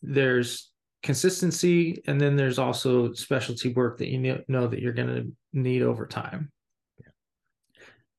there's 0.03 0.71
consistency, 1.03 2.03
and 2.07 2.21
then 2.21 2.37
there's 2.37 2.59
also 2.59 3.13
specialty 3.13 3.73
work 3.73 3.99
that 3.99 4.09
you 4.09 4.43
know 4.49 4.67
that 4.67 4.81
you're 4.81 4.93
going 4.93 5.09
to 5.15 5.33
need 5.53 5.83
over 5.83 6.07
time. 6.07 6.51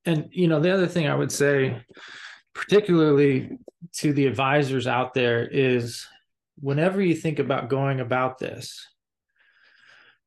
And 0.05 0.29
you 0.31 0.47
know, 0.47 0.59
the 0.59 0.73
other 0.73 0.87
thing 0.87 1.07
I 1.07 1.15
would 1.15 1.31
say, 1.31 1.81
particularly 2.53 3.57
to 3.97 4.11
the 4.11 4.27
advisors 4.27 4.87
out 4.87 5.13
there, 5.13 5.47
is 5.47 6.05
whenever 6.59 7.01
you 7.01 7.15
think 7.15 7.39
about 7.39 7.69
going 7.69 7.99
about 7.99 8.37
this, 8.37 8.87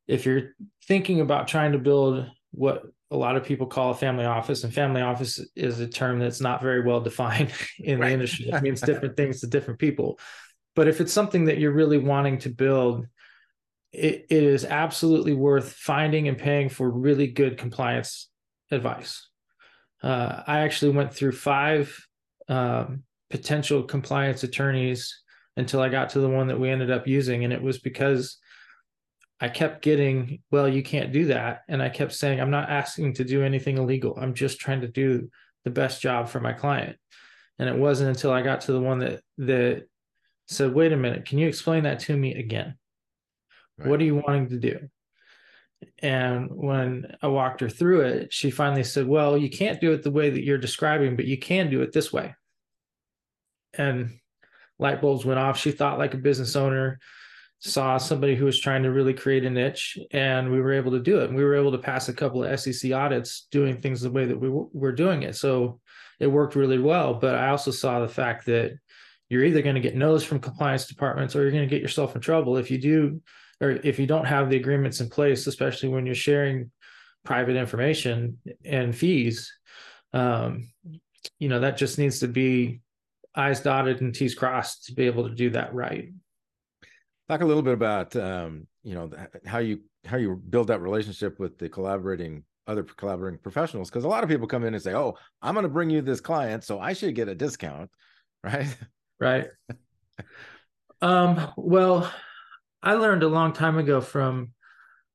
if 0.06 0.26
you're 0.26 0.54
thinking 0.86 1.20
about 1.20 1.48
trying 1.48 1.72
to 1.72 1.78
build 1.78 2.26
what 2.52 2.82
a 3.10 3.16
lot 3.16 3.36
of 3.36 3.44
people 3.44 3.66
call 3.66 3.90
a 3.90 3.94
family 3.94 4.24
office, 4.24 4.64
and 4.64 4.74
family 4.74 5.00
office 5.00 5.40
is 5.54 5.78
a 5.80 5.86
term 5.86 6.18
that's 6.18 6.40
not 6.40 6.62
very 6.62 6.82
well 6.82 7.00
defined 7.00 7.52
in 7.78 7.98
right. 7.98 8.08
the 8.08 8.14
industry. 8.14 8.48
It 8.48 8.62
means 8.62 8.80
different 8.82 9.16
things 9.16 9.40
to 9.40 9.46
different 9.46 9.78
people. 9.78 10.18
But 10.74 10.88
if 10.88 11.00
it's 11.00 11.12
something 11.12 11.46
that 11.46 11.58
you're 11.58 11.72
really 11.72 11.98
wanting 11.98 12.38
to 12.40 12.50
build, 12.50 13.06
it, 13.92 14.26
it 14.28 14.42
is 14.42 14.64
absolutely 14.64 15.32
worth 15.32 15.72
finding 15.72 16.28
and 16.28 16.36
paying 16.36 16.68
for 16.68 16.90
really 16.90 17.28
good 17.28 17.56
compliance 17.56 18.28
advice. 18.70 19.28
Uh, 20.02 20.42
I 20.46 20.60
actually 20.60 20.92
went 20.92 21.14
through 21.14 21.32
five 21.32 21.96
um, 22.48 23.04
potential 23.30 23.82
compliance 23.82 24.42
attorneys 24.42 25.22
until 25.56 25.80
I 25.80 25.88
got 25.88 26.10
to 26.10 26.20
the 26.20 26.28
one 26.28 26.48
that 26.48 26.60
we 26.60 26.68
ended 26.68 26.90
up 26.90 27.06
using. 27.06 27.44
And 27.44 27.52
it 27.52 27.62
was 27.62 27.78
because 27.78 28.36
I 29.40 29.48
kept 29.48 29.82
getting, 29.82 30.40
well, 30.50 30.68
you 30.68 30.82
can't 30.82 31.12
do 31.12 31.26
that. 31.26 31.62
And 31.68 31.82
I 31.82 31.90
kept 31.90 32.12
saying, 32.12 32.40
I'm 32.40 32.50
not 32.50 32.70
asking 32.70 33.14
to 33.14 33.24
do 33.24 33.42
anything 33.42 33.76
illegal. 33.76 34.16
I'm 34.18 34.34
just 34.34 34.58
trying 34.58 34.80
to 34.80 34.88
do 34.88 35.30
the 35.64 35.70
best 35.70 36.00
job 36.00 36.28
for 36.28 36.40
my 36.40 36.52
client. 36.52 36.96
And 37.58 37.68
it 37.68 37.76
wasn't 37.76 38.10
until 38.10 38.32
I 38.32 38.42
got 38.42 38.62
to 38.62 38.72
the 38.72 38.80
one 38.80 39.00
that 39.00 39.20
that 39.38 39.86
said, 40.48 40.72
wait 40.72 40.92
a 40.92 40.96
minute, 40.96 41.26
can 41.26 41.38
you 41.38 41.48
explain 41.48 41.82
that 41.82 42.00
to 42.00 42.16
me 42.16 42.34
again? 42.34 42.76
Right. 43.78 43.88
What 43.88 44.00
are 44.00 44.04
you 44.04 44.16
wanting 44.16 44.48
to 44.50 44.58
do? 44.58 44.88
And 45.98 46.48
when 46.50 47.16
I 47.22 47.28
walked 47.28 47.60
her 47.60 47.68
through 47.68 48.02
it, 48.02 48.32
she 48.32 48.50
finally 48.50 48.84
said, 48.84 49.06
Well, 49.06 49.36
you 49.36 49.50
can't 49.50 49.80
do 49.80 49.92
it 49.92 50.02
the 50.02 50.10
way 50.10 50.30
that 50.30 50.42
you're 50.42 50.58
describing, 50.58 51.16
but 51.16 51.26
you 51.26 51.38
can 51.38 51.70
do 51.70 51.82
it 51.82 51.92
this 51.92 52.12
way. 52.12 52.34
And 53.74 54.18
light 54.78 55.02
bulbs 55.02 55.24
went 55.24 55.38
off. 55.38 55.58
She 55.58 55.72
thought 55.72 55.98
like 55.98 56.14
a 56.14 56.18
business 56.18 56.56
owner 56.56 56.98
saw 57.66 57.98
somebody 57.98 58.34
who 58.34 58.44
was 58.44 58.60
trying 58.60 58.82
to 58.82 58.90
really 58.90 59.14
create 59.14 59.44
a 59.44 59.50
niche 59.50 59.98
and 60.12 60.50
we 60.50 60.60
were 60.60 60.72
able 60.72 60.92
to 60.92 61.00
do 61.00 61.20
it. 61.20 61.28
And 61.28 61.36
we 61.36 61.44
were 61.44 61.54
able 61.54 61.72
to 61.72 61.78
pass 61.78 62.08
a 62.08 62.14
couple 62.14 62.44
of 62.44 62.60
sec 62.60 62.92
audits 62.92 63.46
doing 63.50 63.80
things 63.80 64.00
the 64.00 64.10
way 64.10 64.24
that 64.24 64.38
we 64.38 64.48
were 64.50 64.92
doing 64.92 65.22
it. 65.22 65.36
So 65.36 65.80
it 66.20 66.26
worked 66.26 66.56
really 66.56 66.78
well. 66.78 67.14
But 67.14 67.34
i 67.34 67.48
also 67.48 67.70
saw 67.70 68.00
the 68.00 68.08
fact 68.08 68.46
that 68.46 68.78
you're 69.28 69.44
either 69.44 69.62
going 69.62 69.74
to 69.74 69.80
get 69.80 69.96
no's 69.96 70.24
from 70.24 70.38
compliance 70.38 70.86
departments 70.86 71.34
or 71.34 71.42
you're 71.42 71.50
going 71.50 71.68
to 71.68 71.74
get 71.74 71.82
yourself 71.82 72.14
in 72.14 72.20
trouble. 72.20 72.56
If 72.56 72.70
you 72.70 72.78
do 72.78 73.20
or 73.60 73.70
if 73.70 73.98
you 73.98 74.06
don't 74.06 74.26
have 74.26 74.50
the 74.50 74.56
agreements 74.56 75.00
in 75.00 75.08
place 75.08 75.46
especially 75.46 75.88
when 75.88 76.06
you're 76.06 76.14
sharing 76.14 76.70
private 77.24 77.56
information 77.56 78.38
and 78.64 78.94
fees 78.94 79.52
um, 80.12 80.68
you 81.38 81.48
know 81.48 81.60
that 81.60 81.76
just 81.76 81.98
needs 81.98 82.20
to 82.20 82.28
be 82.28 82.80
i's 83.34 83.60
dotted 83.60 84.00
and 84.00 84.14
t's 84.14 84.34
crossed 84.34 84.86
to 84.86 84.94
be 84.94 85.06
able 85.06 85.28
to 85.28 85.34
do 85.34 85.50
that 85.50 85.74
right 85.74 86.10
Talk 87.28 87.40
a 87.40 87.44
little 87.46 87.62
bit 87.62 87.74
about 87.74 88.14
um, 88.14 88.66
you 88.84 88.94
know 88.94 89.10
how 89.44 89.58
you 89.58 89.80
how 90.04 90.16
you 90.16 90.36
build 90.36 90.68
that 90.68 90.80
relationship 90.80 91.40
with 91.40 91.58
the 91.58 91.68
collaborating 91.68 92.44
other 92.68 92.84
collaborating 92.84 93.38
professionals 93.38 93.90
because 93.90 94.04
a 94.04 94.08
lot 94.08 94.22
of 94.22 94.30
people 94.30 94.46
come 94.46 94.64
in 94.64 94.74
and 94.74 94.82
say, 94.82 94.94
"Oh, 94.94 95.16
I'm 95.42 95.54
going 95.54 95.64
to 95.64 95.68
bring 95.68 95.90
you 95.90 96.02
this 96.02 96.20
client, 96.20 96.62
so 96.62 96.78
I 96.78 96.92
should 96.92 97.14
get 97.14 97.28
a 97.28 97.34
discount," 97.34 97.90
right? 98.44 98.76
Right. 99.18 99.48
um, 101.02 101.52
well, 101.56 102.12
I 102.82 102.94
learned 102.94 103.24
a 103.24 103.28
long 103.28 103.52
time 103.52 103.78
ago 103.78 104.00
from 104.00 104.52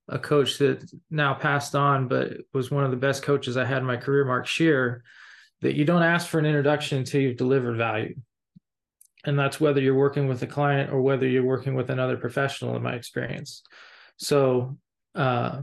a 0.09 0.19
coach 0.19 0.57
that 0.57 0.91
now 1.09 1.33
passed 1.33 1.75
on, 1.75 2.09
but 2.09 2.33
was 2.53 2.71
one 2.71 2.83
of 2.83 2.91
the 2.91 2.97
best 2.97 3.23
coaches 3.23 3.55
I 3.55 3.63
had 3.63 3.77
in 3.77 3.85
my 3.85 3.95
career, 3.95 4.25
Mark 4.25 4.47
Shear, 4.47 5.03
that 5.61 5.75
you 5.75 5.85
don't 5.85 6.03
ask 6.03 6.27
for 6.27 6.39
an 6.39 6.45
introduction 6.45 6.97
until 6.97 7.21
you've 7.21 7.37
delivered 7.37 7.77
value 7.77 8.15
and 9.25 9.37
that's 9.37 9.59
whether 9.59 9.81
you're 9.81 9.95
working 9.95 10.27
with 10.27 10.41
a 10.41 10.47
client 10.47 10.91
or 10.91 11.01
whether 11.01 11.27
you're 11.27 11.45
working 11.45 11.75
with 11.75 11.89
another 11.89 12.17
professional 12.17 12.75
in 12.75 12.81
my 12.81 12.93
experience. 12.93 13.63
So 14.17 14.77
uh, 15.15 15.61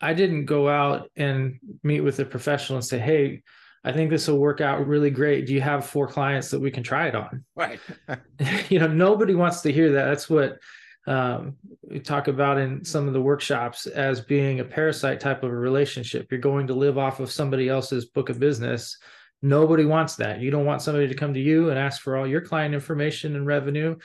i 0.00 0.14
didn't 0.14 0.46
go 0.46 0.68
out 0.68 1.10
and 1.16 1.58
meet 1.82 2.00
with 2.00 2.18
a 2.20 2.24
professional 2.24 2.76
and 2.76 2.84
say 2.84 2.98
hey 2.98 3.42
i 3.84 3.92
think 3.92 4.10
this 4.10 4.28
will 4.28 4.38
work 4.38 4.60
out 4.60 4.86
really 4.86 5.10
great. 5.10 5.46
Do 5.46 5.54
you 5.54 5.60
have 5.60 5.86
four 5.86 6.06
clients 6.06 6.50
that 6.50 6.60
we 6.60 6.70
can 6.70 6.82
try 6.82 7.08
it 7.08 7.14
on? 7.14 7.44
Right. 7.56 7.80
You 8.68 8.78
know 8.78 8.88
nobody 8.88 9.34
wants 9.34 9.60
to 9.62 9.72
hear 9.72 9.92
that. 9.92 10.06
That's 10.06 10.28
what 10.28 10.58
um, 11.06 11.56
we 11.82 11.98
talk 11.98 12.28
about 12.28 12.58
in 12.58 12.84
some 12.84 13.06
of 13.08 13.14
the 13.14 13.22
workshops 13.22 13.86
as 13.86 14.20
being 14.20 14.60
a 14.60 14.64
parasite 14.64 15.18
type 15.18 15.42
of 15.42 15.50
a 15.50 15.56
relationship. 15.56 16.30
You're 16.30 16.40
going 16.40 16.66
to 16.68 16.74
live 16.74 16.98
off 16.98 17.20
of 17.20 17.32
somebody 17.32 17.68
else's 17.68 18.04
book 18.04 18.28
of 18.28 18.38
business 18.38 18.98
Nobody 19.42 19.84
wants 19.84 20.16
that. 20.16 20.40
You 20.40 20.50
don't 20.50 20.66
want 20.66 20.82
somebody 20.82 21.08
to 21.08 21.14
come 21.14 21.34
to 21.34 21.40
you 21.40 21.70
and 21.70 21.78
ask 21.78 22.02
for 22.02 22.16
all 22.16 22.26
your 22.26 22.40
client 22.40 22.74
information 22.74 23.36
and 23.36 23.46
revenue, 23.46 23.96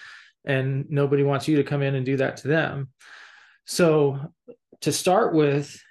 and 0.45 0.85
nobody 0.89 1.23
wants 1.23 1.47
you 1.47 1.57
to 1.57 1.63
come 1.63 1.81
in 1.81 1.95
and 1.95 2.05
do 2.05 2.17
that 2.17 2.37
to 2.37 2.47
them. 2.47 2.89
So, 3.65 4.19
to 4.81 4.91
start 4.91 5.33
with, 5.33 5.81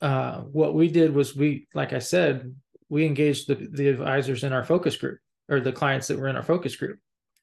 uh, 0.00 0.40
what 0.40 0.74
we 0.74 0.88
did 0.88 1.14
was 1.14 1.36
we, 1.36 1.68
like 1.74 1.92
I 1.92 1.98
said, 1.98 2.54
we 2.88 3.04
engaged 3.04 3.48
the, 3.48 3.68
the 3.70 3.88
advisors 3.88 4.44
in 4.44 4.52
our 4.52 4.64
focus 4.64 4.96
group 4.96 5.18
or 5.48 5.60
the 5.60 5.72
clients 5.72 6.08
that 6.08 6.18
were 6.18 6.28
in 6.28 6.36
our 6.36 6.42
focus 6.42 6.74
group, 6.76 6.98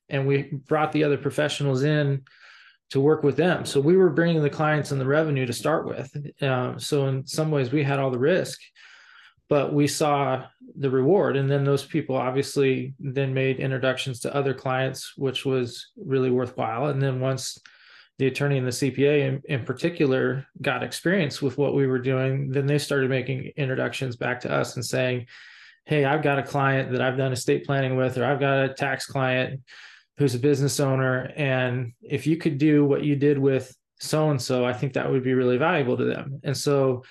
and 0.09 0.27
we 0.27 0.43
brought 0.67 0.91
the 0.91 1.03
other 1.03 1.17
professionals 1.17 1.83
in 1.83 2.23
to 2.89 3.01
work 3.01 3.23
with 3.23 3.35
them. 3.35 3.65
So 3.65 3.81
we 3.81 3.97
were 3.97 4.09
bringing 4.09 4.41
the 4.41 4.49
clients 4.49 4.91
and 4.91 4.99
the 4.99 5.05
revenue 5.05 5.45
to 5.45 5.53
start 5.53 5.85
with. 5.85 6.15
Um, 6.41 6.79
so 6.79 7.07
in 7.07 7.25
some 7.27 7.51
ways, 7.51 7.71
we 7.71 7.83
had 7.83 7.99
all 7.99 8.11
the 8.11 8.19
risk, 8.19 8.59
but 9.49 9.73
we 9.73 9.87
saw 9.87 10.45
the 10.79 10.89
reward. 10.89 11.37
And 11.37 11.49
then 11.49 11.63
those 11.63 11.85
people 11.85 12.15
obviously 12.15 12.93
then 12.99 13.33
made 13.33 13.59
introductions 13.59 14.19
to 14.21 14.35
other 14.35 14.53
clients 14.53 15.13
which 15.17 15.45
was 15.45 15.87
really 15.97 16.29
worthwhile. 16.29 16.87
And 16.87 17.01
then 17.01 17.19
once 17.19 17.59
the 18.19 18.27
attorney 18.27 18.57
and 18.57 18.65
the 18.65 18.71
cpa 18.71 19.27
in, 19.27 19.41
in 19.45 19.63
particular 19.63 20.45
got 20.61 20.81
experience 20.83 21.39
with 21.41 21.57
what 21.57 21.75
we 21.75 21.85
were 21.85 21.99
doing 21.99 22.49
then 22.49 22.65
they 22.65 22.79
started 22.79 23.11
making 23.11 23.51
introductions 23.57 24.15
back 24.15 24.39
to 24.39 24.51
us 24.51 24.75
and 24.75 24.83
saying 24.83 25.27
hey 25.85 26.03
i've 26.03 26.23
got 26.23 26.39
a 26.39 26.43
client 26.43 26.91
that 26.91 26.99
i've 26.99 27.15
done 27.15 27.31
estate 27.31 27.63
planning 27.63 27.95
with 27.95 28.17
or 28.17 28.25
i've 28.25 28.39
got 28.39 28.63
a 28.63 28.73
tax 28.73 29.05
client 29.05 29.61
who's 30.17 30.33
a 30.33 30.39
business 30.39 30.79
owner 30.79 31.31
and 31.35 31.93
if 32.01 32.25
you 32.25 32.37
could 32.37 32.57
do 32.57 32.83
what 32.83 33.03
you 33.03 33.15
did 33.15 33.37
with 33.37 33.75
so 33.99 34.31
and 34.31 34.41
so 34.41 34.65
i 34.65 34.73
think 34.73 34.93
that 34.93 35.11
would 35.11 35.23
be 35.23 35.33
really 35.33 35.57
valuable 35.57 35.95
to 35.95 36.05
them. 36.05 36.39
And 36.43 36.57
so 36.57 37.03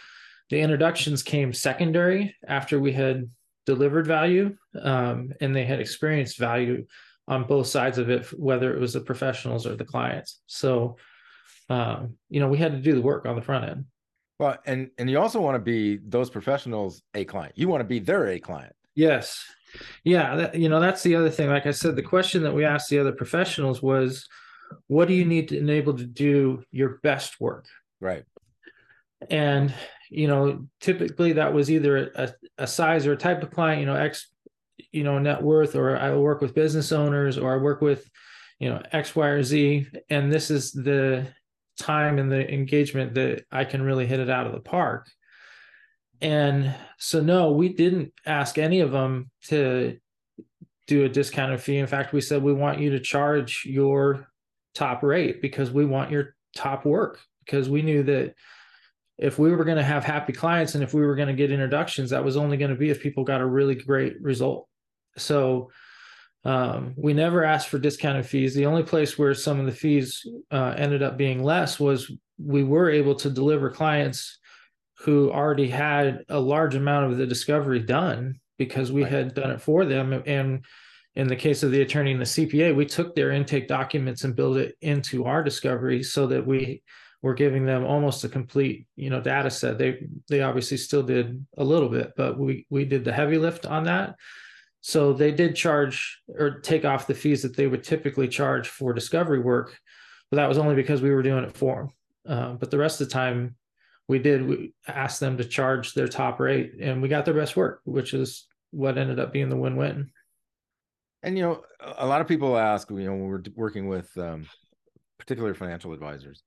the 0.51 0.61
introductions 0.61 1.23
came 1.23 1.53
secondary 1.53 2.37
after 2.47 2.79
we 2.79 2.93
had 2.93 3.29
delivered 3.67 4.07
value 4.07 4.57
um, 4.81 5.33
and 5.41 5.55
they 5.55 5.65
had 5.65 5.81
experienced 5.81 6.39
value 6.39 6.87
on 7.29 7.45
both 7.45 7.67
sides 7.67 7.99
of 7.99 8.09
it, 8.09 8.27
whether 8.39 8.73
it 8.73 8.81
was 8.81 8.93
the 8.93 9.01
professionals 9.01 9.67
or 9.67 9.77
the 9.77 9.85
clients. 9.85 10.41
So, 10.47 10.97
um, 11.69 12.15
you 12.31 12.41
know, 12.41 12.49
we 12.49 12.59
had 12.59 12.73
to 12.73 12.81
do 12.81 12.95
the 12.95 13.03
work 13.03 13.27
on 13.27 13.37
the 13.37 13.43
front 13.43 13.69
end. 13.69 13.85
Well, 14.39 14.57
and 14.67 14.91
and 14.99 15.11
you 15.11 15.19
also 15.19 15.41
want 15.41 15.57
to 15.57 15.61
be 15.61 15.99
those 16.07 16.31
professionals 16.31 17.03
a 17.15 17.25
client. 17.25 17.55
You 17.57 17.69
want 17.69 17.81
to 17.81 17.87
be 17.87 17.99
their 17.99 18.29
a 18.29 18.39
client. 18.39 18.75
Yes. 18.95 19.45
Yeah, 20.05 20.37
that, 20.37 20.55
you 20.55 20.69
know, 20.69 20.81
that's 20.81 21.03
the 21.03 21.17
other 21.17 21.31
thing. 21.31 21.49
Like 21.49 21.67
I 21.67 21.73
said, 21.73 21.97
the 21.97 22.03
question 22.03 22.43
that 22.45 22.55
we 22.55 22.65
asked 22.65 22.89
the 22.89 22.99
other 22.99 23.13
professionals 23.13 23.83
was, 23.83 24.29
what 24.87 25.09
do 25.09 25.15
you 25.15 25.25
need 25.25 25.49
to 25.49 25.59
enable 25.59 25.95
to 25.95 26.07
do 26.07 26.63
your 26.71 27.01
best 27.03 27.41
work? 27.41 27.67
Right. 28.01 28.25
And 29.31 29.75
you 30.11 30.29
know, 30.29 30.67
typically 30.81 31.33
that 31.35 31.53
was 31.53 31.71
either 31.71 32.11
a, 32.15 32.33
a 32.59 32.67
size 32.67 33.07
or 33.07 33.13
a 33.13 33.17
type 33.17 33.43
of 33.43 33.51
client, 33.51 33.81
you 33.81 33.87
know, 33.87 33.97
X, 33.97 34.31
you 34.93 35.05
know, 35.05 35.19
net 35.19 35.43
worth, 35.43 35.75
or 35.75 35.97
I 35.97 36.15
work 36.15 36.41
with 36.41 36.55
business 36.55 36.93
owners, 36.93 37.39
or 37.39 37.55
I 37.55 37.57
work 37.57 37.81
with, 37.81 38.09
you 38.59 38.69
know, 38.69 38.83
X, 38.93 39.15
Y, 39.17 39.27
or 39.27 39.43
Z. 39.43 39.87
And 40.11 40.33
this 40.33 40.51
is 40.51 40.73
the 40.73 41.27
time 41.79 42.19
and 42.19 42.31
the 42.31 42.51
engagement 42.53 43.15
that 43.15 43.45
I 43.53 43.65
can 43.65 43.83
really 43.83 44.07
hit 44.07 44.21
it 44.21 44.31
out 44.31 44.47
of 44.47 44.53
the 44.53 44.61
park. 44.61 45.09
and 46.21 46.75
so 46.99 47.21
no, 47.21 47.53
we 47.53 47.69
didn't 47.69 48.13
ask 48.25 48.57
any 48.57 48.81
of 48.81 48.91
them 48.91 49.31
to 49.49 49.99
do 50.87 51.05
a 51.05 51.09
discounted 51.09 51.61
fee. 51.61 51.79
In 51.79 51.87
fact, 51.87 52.13
we 52.13 52.21
said 52.21 52.43
we 52.43 52.53
want 52.53 52.81
you 52.81 52.91
to 52.91 53.01
charge 53.01 53.65
your 53.67 54.29
top 54.75 55.03
rate 55.03 55.43
because 55.43 55.71
we 55.71 55.85
want 55.85 56.11
your 56.11 56.35
top 56.55 56.85
work 56.85 57.21
because 57.45 57.69
we 57.69 57.83
knew 57.83 58.03
that 58.05 58.35
if 59.19 59.39
we 59.39 59.51
were 59.51 59.65
going 59.65 59.79
to 59.79 59.83
have 59.83 60.05
happy 60.05 60.33
clients 60.33 60.75
and 60.75 60.85
if 60.85 60.93
we 60.93 61.01
were 61.01 61.17
going 61.17 61.29
to 61.29 61.35
get 61.35 61.51
introductions, 61.51 62.11
that 62.11 62.25
was 62.25 62.37
only 62.37 62.57
going 62.57 62.71
to 62.71 62.77
be 62.77 62.91
if 62.91 63.01
people 63.01 63.25
got 63.25 63.41
a 63.41 63.47
really 63.47 63.75
great 63.75 64.21
result. 64.21 64.69
So 65.17 65.71
um, 66.45 66.95
we 66.97 67.15
never 67.15 67.43
asked 67.45 67.69
for 67.69 67.79
discounted 67.79 68.27
fees. 68.27 68.55
The 68.55 68.67
only 68.67 68.83
place 68.83 69.19
where 69.19 69.35
some 69.35 69.59
of 69.59 69.67
the 69.67 69.73
fees 69.73 70.25
uh, 70.51 70.75
ended 70.77 71.03
up 71.03 71.17
being 71.17 71.43
less 71.43 71.81
was 71.81 72.11
we 72.39 72.63
were 72.63 72.91
able 72.91 73.15
to 73.17 73.31
deliver 73.31 73.71
clients 73.71 74.39
who 74.99 75.31
already 75.31 75.69
had 75.69 76.25
a 76.29 76.39
large 76.39 76.75
amount 76.75 77.11
of 77.11 77.19
the 77.19 77.27
discovery 77.27 77.81
done 77.81 78.39
because 78.59 78.93
we 78.93 79.03
right. 79.03 79.13
had 79.13 79.35
done 79.35 79.51
it 79.51 79.61
for 79.61 79.85
them. 79.85 80.23
And 80.27 80.65
in 81.15 81.29
the 81.29 81.37
case 81.37 81.63
of 81.63 81.71
the 81.71 81.83
attorney 81.83 82.13
and 82.13 82.21
the 82.21 82.25
CPA, 82.25 82.77
we 82.77 82.87
took 82.87 83.15
their 83.15 83.33
intake 83.33 83.69
documents 83.69 84.25
and 84.25 84.37
built 84.37 84.59
it 84.59 84.77
into 84.83 85.25
our 85.25 85.43
discovery 85.43 86.03
so 86.03 86.27
that 86.27 86.47
we 86.47 86.83
were 87.23 87.35
giving 87.35 87.65
them 87.65 87.85
almost 87.85 88.25
a 88.25 88.29
complete, 88.29 88.87
you 88.97 89.11
know, 89.11 89.21
data 89.21 89.51
set. 89.51 89.79
They 89.79 90.07
they 90.29 90.43
obviously 90.43 90.77
still 90.77 91.03
did 91.03 91.45
a 91.57 91.65
little 91.65 91.89
bit, 91.89 92.13
but 92.17 92.39
we 92.39 92.67
we 92.71 92.85
did 92.85 93.05
the 93.05 93.13
heavy 93.13 93.39
lift 93.39 93.67
on 93.67 93.85
that. 93.85 94.17
So 94.81 95.13
they 95.13 95.33
did 95.33 95.57
charge 95.57 96.21
or 96.29 96.61
take 96.61 96.85
off 96.85 97.09
the 97.09 97.15
fees 97.15 97.43
that 97.43 97.57
they 97.57 97.67
would 97.67 97.83
typically 97.83 98.29
charge 98.29 98.69
for 98.69 98.93
discovery 98.93 99.41
work, 99.41 99.77
but 100.31 100.37
that 100.37 100.49
was 100.49 100.59
only 100.59 100.77
because 100.77 101.03
we 101.03 101.11
were 101.11 101.23
doing 101.23 101.45
it 101.45 101.57
for 101.57 101.91
them. 102.25 102.39
Uh, 102.39 102.53
but 102.55 102.71
the 102.71 102.79
rest 102.79 103.01
of 103.01 103.09
the 103.09 103.13
time, 103.13 103.57
we 104.09 104.19
did 104.19 104.47
we 104.47 104.75
asked 104.87 105.19
them 105.19 105.37
to 105.39 105.45
charge 105.45 105.95
their 105.95 106.09
top 106.09 106.39
rate, 106.39 106.75
and 106.81 107.03
we 107.03 107.09
got 107.09 107.25
their 107.25 107.35
best 107.35 107.57
work, 107.57 107.81
which 107.85 108.15
is 108.15 108.47
what 108.71 108.99
ended 108.99 109.19
up 109.19 109.33
being 109.33 109.49
the 109.49 109.57
win-win. 109.57 110.11
And 111.23 111.37
you 111.37 111.43
know, 111.43 111.63
a 111.81 112.07
lot 112.07 112.21
of 112.21 112.29
people 112.29 112.57
ask, 112.57 112.89
you 112.91 112.99
know, 112.99 113.13
when 113.13 113.27
we're 113.27 113.43
working 113.57 113.89
with 113.89 114.17
um, 114.17 114.47
particular 115.19 115.55
financial 115.55 115.93
advisors, 115.93 116.45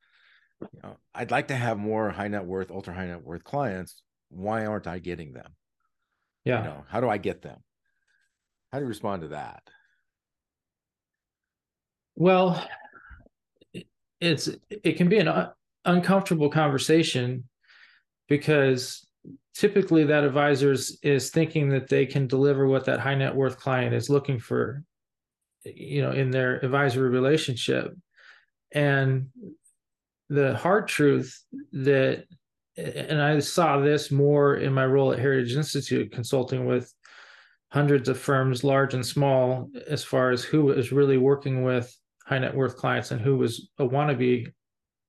you 0.62 0.80
know, 0.84 0.98
I'd 1.14 1.32
like 1.32 1.48
to 1.48 1.56
have 1.56 1.78
more 1.78 2.10
high 2.10 2.28
net 2.28 2.46
worth, 2.46 2.72
ultra 2.72 2.94
high 2.94 3.08
net 3.08 3.24
worth 3.24 3.44
clients. 3.44 4.02
Why 4.30 4.66
aren't 4.66 4.88
I 4.88 5.00
getting 5.00 5.34
them? 5.34 5.56
Yeah. 6.46 6.60
You 6.60 6.70
know, 6.70 6.86
how 6.88 7.02
do 7.02 7.10
I 7.10 7.18
get 7.18 7.42
them? 7.42 7.60
How 8.72 8.80
do 8.80 8.86
you 8.86 8.90
respond 8.90 9.24
to 9.24 9.28
that? 9.30 9.64
Well, 12.16 12.64
it's 14.20 14.50
it 14.70 14.98
can 14.98 15.08
be 15.10 15.20
an 15.20 15.28
un- 15.28 15.52
uncomfortable 15.86 16.50
conversation 16.50 17.46
because 18.28 19.08
typically 19.54 20.06
that 20.06 20.24
advisor 20.24 20.76
is 21.02 21.30
thinking 21.32 21.70
that 21.70 21.90
they 21.90 22.06
can 22.06 22.28
deliver 22.28 22.68
what 22.68 22.86
that 22.86 23.00
high 23.00 23.16
net 23.16 23.36
worth 23.36 23.58
client 23.58 23.94
is 23.94 24.10
looking 24.10 24.40
for 24.40 24.84
you 25.64 26.02
know 26.02 26.12
in 26.12 26.32
their 26.32 26.64
advisory 26.64 27.10
relationship 27.10 27.94
and 28.72 29.28
the 30.30 30.56
hard 30.56 30.88
truth 30.88 31.44
that 31.74 32.26
and 32.78 33.22
i 33.22 33.40
saw 33.40 33.80
this 33.80 34.12
more 34.12 34.56
in 34.56 34.72
my 34.72 34.86
role 34.86 35.12
at 35.12 35.20
heritage 35.20 35.56
institute 35.56 36.12
consulting 36.12 36.66
with 36.66 36.94
hundreds 37.72 38.10
of 38.10 38.20
firms 38.20 38.64
large 38.64 38.94
and 38.94 39.06
small 39.06 39.70
as 39.88 40.04
far 40.04 40.32
as 40.32 40.44
who 40.44 40.72
is 40.72 40.92
really 40.92 41.18
working 41.18 41.64
with 41.64 41.96
high 42.26 42.40
net 42.40 42.56
worth 42.56 42.78
clients 42.78 43.12
and 43.12 43.22
who 43.22 43.38
was 43.38 43.70
a 43.80 43.86
wannabe 43.86 44.52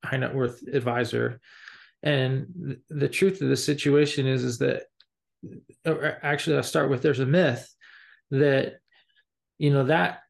high 0.05 0.17
net 0.17 0.35
worth 0.35 0.63
advisor. 0.73 1.41
And 2.03 2.79
the 2.89 3.09
truth 3.09 3.43
of 3.43 3.49
the 3.49 3.57
situation 3.57 4.27
is 4.27 4.43
is 4.43 4.59
that 4.59 4.85
actually 6.23 6.57
i'll 6.57 6.63
start 6.63 6.91
with 6.91 7.01
there's 7.01 7.21
a 7.21 7.25
myth 7.25 7.75
that 8.31 8.75
you 9.57 9.71
know 9.71 9.85
that 9.85 10.21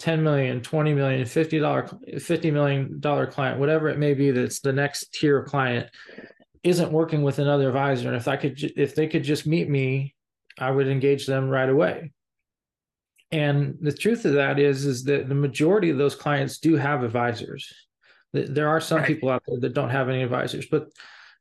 10 0.00 0.22
million 0.22 0.60
20 0.60 0.94
million 0.94 1.24
50 1.24 1.58
dollar 1.60 1.88
50 2.18 2.50
million 2.50 3.00
dollar 3.00 3.26
client 3.26 3.60
whatever 3.60 3.88
it 3.88 3.98
may 3.98 4.12
be 4.12 4.30
that's 4.30 4.60
the 4.60 4.72
next 4.72 5.12
tier 5.12 5.38
of 5.38 5.48
client 5.48 5.88
isn't 6.62 6.92
working 6.92 7.22
with 7.22 7.38
another 7.38 7.68
advisor 7.68 8.08
and 8.08 8.16
if 8.16 8.26
i 8.26 8.36
could 8.36 8.60
if 8.76 8.94
they 8.94 9.06
could 9.06 9.22
just 9.22 9.46
meet 9.46 9.68
me 9.68 10.14
i 10.58 10.70
would 10.70 10.88
engage 10.88 11.26
them 11.26 11.48
right 11.48 11.68
away 11.68 12.12
and 13.30 13.76
the 13.80 13.92
truth 13.92 14.24
of 14.24 14.34
that 14.34 14.58
is 14.58 14.84
is 14.84 15.04
that 15.04 15.28
the 15.28 15.34
majority 15.34 15.90
of 15.90 15.98
those 15.98 16.14
clients 16.14 16.58
do 16.58 16.76
have 16.76 17.04
advisors 17.04 17.72
there 18.34 18.68
are 18.68 18.80
some 18.80 18.98
right. 18.98 19.06
people 19.06 19.30
out 19.30 19.42
there 19.46 19.60
that 19.60 19.74
don't 19.74 19.90
have 19.90 20.08
any 20.08 20.22
advisors, 20.22 20.66
but 20.66 20.88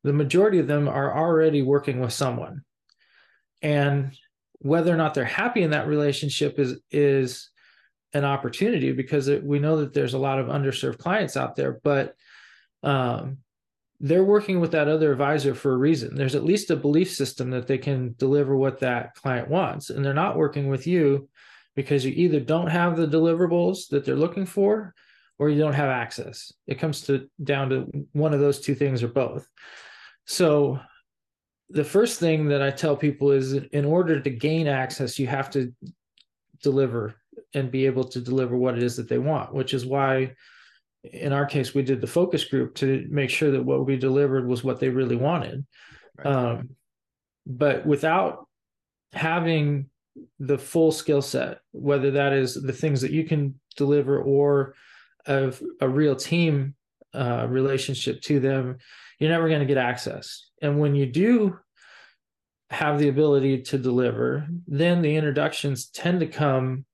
the 0.03 0.13
majority 0.13 0.59
of 0.59 0.67
them 0.67 0.87
are 0.87 1.17
already 1.17 1.61
working 1.61 1.99
with 1.99 2.13
someone. 2.13 2.63
And 3.61 4.15
whether 4.59 4.93
or 4.93 4.97
not 4.97 5.13
they're 5.13 5.25
happy 5.25 5.63
in 5.63 5.71
that 5.71 5.87
relationship 5.87 6.59
is 6.59 6.79
is 6.91 7.49
an 8.13 8.25
opportunity 8.25 8.91
because 8.91 9.27
it, 9.27 9.43
we 9.43 9.59
know 9.59 9.77
that 9.77 9.93
there's 9.93 10.13
a 10.13 10.19
lot 10.19 10.39
of 10.39 10.47
underserved 10.47 10.99
clients 10.99 11.35
out 11.35 11.55
there, 11.55 11.79
but 11.83 12.15
um, 12.83 13.37
they're 13.99 14.23
working 14.23 14.59
with 14.59 14.71
that 14.71 14.87
other 14.87 15.11
advisor 15.11 15.55
for 15.55 15.73
a 15.73 15.77
reason. 15.77 16.15
There's 16.15 16.35
at 16.35 16.43
least 16.43 16.71
a 16.71 16.75
belief 16.75 17.11
system 17.11 17.49
that 17.51 17.67
they 17.67 17.77
can 17.77 18.15
deliver 18.17 18.55
what 18.55 18.79
that 18.79 19.15
client 19.15 19.49
wants, 19.49 19.89
and 19.89 20.03
they're 20.03 20.13
not 20.13 20.37
working 20.37 20.67
with 20.67 20.85
you 20.85 21.29
because 21.75 22.05
you 22.05 22.11
either 22.11 22.39
don't 22.39 22.67
have 22.67 22.97
the 22.97 23.07
deliverables 23.07 23.87
that 23.89 24.05
they're 24.05 24.15
looking 24.15 24.45
for 24.45 24.93
or 25.39 25.49
you 25.49 25.59
don't 25.59 25.73
have 25.73 25.89
access. 25.89 26.53
It 26.67 26.79
comes 26.79 27.01
to 27.01 27.29
down 27.43 27.69
to 27.69 28.07
one 28.11 28.33
of 28.33 28.39
those 28.39 28.59
two 28.59 28.75
things 28.75 29.01
or 29.01 29.07
both. 29.07 29.47
So 30.25 30.79
the 31.69 31.83
first 31.83 32.19
thing 32.19 32.49
that 32.49 32.61
I 32.61 32.69
tell 32.69 32.95
people 32.95 33.31
is 33.31 33.53
in 33.53 33.85
order 33.85 34.19
to 34.19 34.29
gain 34.29 34.67
access, 34.67 35.17
you 35.17 35.27
have 35.27 35.49
to 35.51 35.73
deliver 36.61 37.15
and 37.53 37.71
be 37.71 37.85
able 37.85 38.03
to 38.03 38.21
deliver 38.21 38.57
what 38.57 38.77
it 38.77 38.83
is 38.83 38.95
that 38.97 39.09
they 39.09 39.17
want, 39.17 39.53
which 39.53 39.73
is 39.73 39.85
why 39.85 40.33
in 41.03 41.33
our 41.33 41.45
case 41.45 41.73
we 41.73 41.83
did 41.83 42.01
the 42.01 42.07
focus 42.07 42.45
group 42.45 42.75
to 42.75 43.05
make 43.09 43.29
sure 43.29 43.51
that 43.51 43.63
what 43.63 43.85
we 43.85 43.97
delivered 43.97 44.47
was 44.47 44.63
what 44.63 44.79
they 44.79 44.89
really 44.89 45.15
wanted. 45.15 45.65
Right. 46.17 46.27
Um, 46.27 46.69
but 47.45 47.85
without 47.85 48.47
having 49.11 49.89
the 50.39 50.57
full 50.57 50.91
skill 50.91 51.21
set, 51.21 51.59
whether 51.71 52.11
that 52.11 52.33
is 52.33 52.53
the 52.53 52.73
things 52.73 53.01
that 53.01 53.11
you 53.11 53.25
can 53.25 53.59
deliver 53.75 54.21
or 54.21 54.75
of 55.25 55.61
a 55.81 55.89
real 55.89 56.15
team 56.15 56.75
uh, 57.13 57.47
relationship 57.49 58.21
to 58.21 58.39
them, 58.39 58.77
you're 59.19 59.29
never 59.29 59.47
going 59.47 59.59
to 59.59 59.65
get 59.65 59.77
access. 59.77 60.49
And 60.61 60.79
when 60.79 60.95
you 60.95 61.05
do 61.05 61.59
have 62.69 62.97
the 62.97 63.09
ability 63.09 63.61
to 63.61 63.77
deliver, 63.77 64.47
then 64.67 65.01
the 65.01 65.15
introductions 65.15 65.87
tend 65.87 66.21
to 66.21 66.27
come 66.27 66.85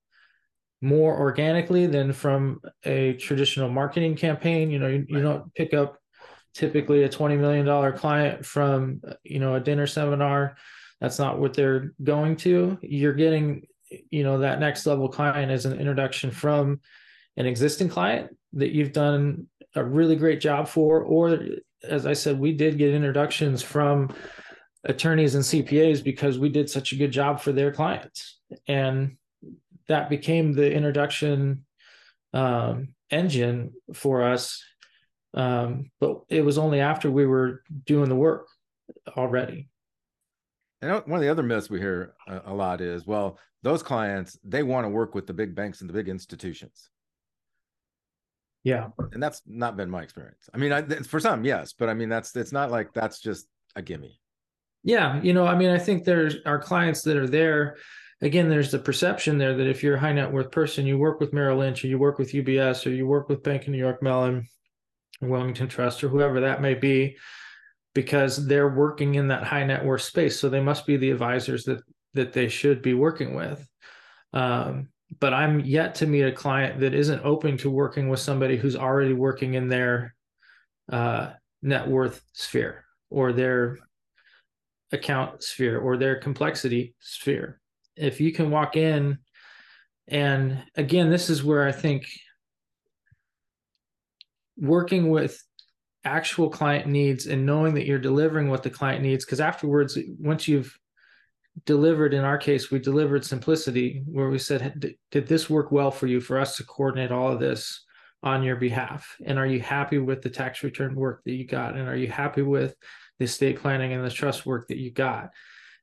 more 0.81 1.17
organically 1.17 1.85
than 1.87 2.13
from 2.13 2.61
a 2.85 3.13
traditional 3.13 3.69
marketing 3.69 4.15
campaign. 4.15 4.71
You 4.71 4.79
know, 4.79 4.87
you, 4.87 5.05
you 5.07 5.21
don't 5.21 5.53
pick 5.53 5.73
up 5.73 5.97
typically 6.53 7.03
a 7.03 7.09
$20 7.09 7.37
million 7.37 7.97
client 7.97 8.45
from, 8.45 9.01
you 9.23 9.39
know, 9.39 9.55
a 9.55 9.59
dinner 9.59 9.87
seminar. 9.87 10.55
That's 11.01 11.19
not 11.19 11.39
what 11.39 11.53
they're 11.53 11.93
going 12.03 12.37
to. 12.37 12.77
You're 12.81 13.13
getting, 13.13 13.67
you 14.09 14.23
know, 14.23 14.39
that 14.39 14.59
next 14.59 14.85
level 14.85 15.09
client 15.09 15.51
as 15.51 15.65
an 15.65 15.79
introduction 15.79 16.31
from 16.31 16.79
an 17.37 17.45
existing 17.45 17.89
client 17.89 18.35
that 18.53 18.71
you've 18.71 18.93
done 18.93 19.47
a 19.75 19.83
really 19.83 20.15
great 20.15 20.41
job 20.41 20.67
for, 20.67 21.01
or 21.01 21.39
as 21.83 22.05
I 22.05 22.13
said, 22.13 22.39
we 22.39 22.53
did 22.53 22.77
get 22.77 22.93
introductions 22.93 23.61
from 23.61 24.13
attorneys 24.83 25.35
and 25.35 25.43
CPAs 25.43 26.03
because 26.03 26.39
we 26.39 26.49
did 26.49 26.69
such 26.69 26.91
a 26.91 26.95
good 26.95 27.11
job 27.11 27.39
for 27.39 27.51
their 27.51 27.71
clients. 27.71 28.39
And 28.67 29.17
that 29.89 30.09
became 30.09 30.53
the 30.53 30.71
introduction 30.71 31.65
um, 32.33 32.95
engine 33.09 33.73
for 33.93 34.23
us. 34.23 34.63
Um, 35.33 35.91
but 35.99 36.21
it 36.29 36.45
was 36.45 36.57
only 36.57 36.79
after 36.79 37.11
we 37.11 37.25
were 37.25 37.63
doing 37.85 38.07
the 38.09 38.15
work 38.15 38.47
already. 39.17 39.69
And 40.81 40.91
one 40.91 41.17
of 41.17 41.21
the 41.21 41.29
other 41.29 41.43
myths 41.43 41.69
we 41.69 41.79
hear 41.79 42.13
a, 42.27 42.53
lot 42.53 42.81
is, 42.81 43.05
well, 43.05 43.37
those 43.63 43.83
clients 43.83 44.39
they 44.43 44.63
want 44.63 44.85
to 44.85 44.89
work 44.89 45.13
with 45.13 45.27
the 45.27 45.33
big 45.33 45.53
banks 45.53 45.81
and 45.81 45.89
the 45.89 45.93
big 45.93 46.07
institutions. 46.07 46.89
Yeah. 48.63 48.89
And 49.11 49.21
that's 49.21 49.41
not 49.45 49.75
been 49.75 49.89
my 49.89 50.03
experience. 50.03 50.49
I 50.53 50.57
mean, 50.57 50.71
I, 50.71 50.81
for 50.83 51.19
some, 51.19 51.43
yes, 51.43 51.73
but 51.73 51.89
I 51.89 51.93
mean, 51.93 52.09
that's, 52.09 52.35
it's 52.35 52.51
not 52.51 52.71
like 52.71 52.93
that's 52.93 53.19
just 53.19 53.47
a 53.75 53.81
gimme. 53.81 54.19
Yeah. 54.83 55.21
You 55.21 55.33
know, 55.33 55.45
I 55.45 55.55
mean, 55.55 55.69
I 55.69 55.77
think 55.79 56.05
there's 56.05 56.37
our 56.45 56.59
clients 56.59 57.01
that 57.03 57.17
are 57.17 57.27
there. 57.27 57.77
Again, 58.21 58.49
there's 58.49 58.71
the 58.71 58.79
perception 58.79 59.37
there 59.37 59.55
that 59.55 59.67
if 59.67 59.81
you're 59.81 59.95
a 59.95 59.99
high 59.99 60.11
net 60.11 60.31
worth 60.31 60.51
person, 60.51 60.85
you 60.85 60.97
work 60.97 61.19
with 61.19 61.31
Merrill 61.31 61.59
Lynch 61.59 61.83
or 61.83 61.87
you 61.87 61.97
work 61.97 62.19
with 62.19 62.33
UBS 62.33 62.85
or 62.85 62.89
you 62.89 63.07
work 63.07 63.29
with 63.29 63.43
Bank 63.43 63.63
of 63.63 63.69
New 63.69 63.77
York 63.77 64.03
Mellon, 64.03 64.47
Wilmington 65.21 65.69
Trust, 65.69 66.03
or 66.03 66.09
whoever 66.09 66.41
that 66.41 66.61
may 66.61 66.73
be, 66.73 67.17
because 67.93 68.45
they're 68.45 68.69
working 68.69 69.15
in 69.15 69.29
that 69.29 69.43
high 69.43 69.65
net 69.65 69.85
worth 69.85 70.01
space. 70.01 70.37
So 70.37 70.49
they 70.49 70.59
must 70.59 70.85
be 70.85 70.97
the 70.97 71.11
advisors 71.11 71.63
that 71.63 71.81
that 72.13 72.33
they 72.33 72.49
should 72.49 72.81
be 72.81 72.93
working 72.93 73.35
with. 73.35 73.65
Um, 74.33 74.89
but 75.19 75.33
I'm 75.33 75.61
yet 75.61 75.95
to 75.95 76.07
meet 76.07 76.23
a 76.23 76.31
client 76.31 76.79
that 76.81 76.93
isn't 76.93 77.23
open 77.23 77.57
to 77.57 77.69
working 77.69 78.09
with 78.09 78.19
somebody 78.19 78.57
who's 78.57 78.75
already 78.75 79.13
working 79.13 79.55
in 79.55 79.67
their 79.67 80.13
uh, 80.91 81.31
net 81.61 81.87
worth 81.87 82.21
sphere 82.33 82.85
or 83.09 83.33
their 83.33 83.77
account 84.91 85.43
sphere 85.43 85.79
or 85.79 85.97
their 85.97 86.15
complexity 86.15 86.93
sphere. 86.99 87.58
If 87.99 88.21
you 88.21 88.31
can 88.31 88.51
walk 88.51 88.75
in, 88.75 89.19
and 90.07 90.63
again, 90.75 91.09
this 91.09 91.29
is 91.29 91.43
where 91.43 91.67
I 91.67 91.71
think 91.71 92.07
working 94.57 95.09
with 95.09 95.41
actual 96.03 96.49
client 96.49 96.87
needs 96.87 97.27
and 97.27 97.45
knowing 97.45 97.75
that 97.75 97.85
you're 97.85 97.99
delivering 97.99 98.49
what 98.49 98.63
the 98.63 98.69
client 98.69 99.03
needs, 99.03 99.25
because 99.25 99.41
afterwards, 99.41 99.97
once 100.19 100.47
you've 100.47 100.77
delivered, 101.65 102.13
in 102.13 102.23
our 102.23 102.37
case, 102.37 102.71
we 102.71 102.79
delivered 102.79 103.25
simplicity, 103.25 104.03
where 104.05 104.29
we 104.29 104.39
said, 104.39 104.95
Did 105.11 105.27
this 105.27 105.49
work 105.49 105.71
well 105.71 105.91
for 105.91 106.07
you 106.07 106.21
for 106.21 106.39
us 106.39 106.57
to 106.57 106.63
coordinate 106.63 107.11
all 107.11 107.31
of 107.31 107.39
this? 107.39 107.85
on 108.21 108.43
your 108.43 108.57
behalf? 108.57 109.15
And 109.25 109.39
are 109.39 109.45
you 109.45 109.61
happy 109.61 109.97
with 109.97 110.21
the 110.21 110.29
tax 110.29 110.61
return 110.61 110.93
work 110.93 111.21
that 111.23 111.31
you 111.31 111.47
got? 111.47 111.77
And 111.77 111.87
are 111.87 111.95
you 111.95 112.09
happy 112.09 112.41
with 112.41 112.75
the 113.19 113.25
estate 113.25 113.59
planning 113.59 113.93
and 113.93 114.03
the 114.03 114.09
trust 114.09 114.45
work 114.45 114.67
that 114.69 114.77
you 114.77 114.91
got. 114.91 115.31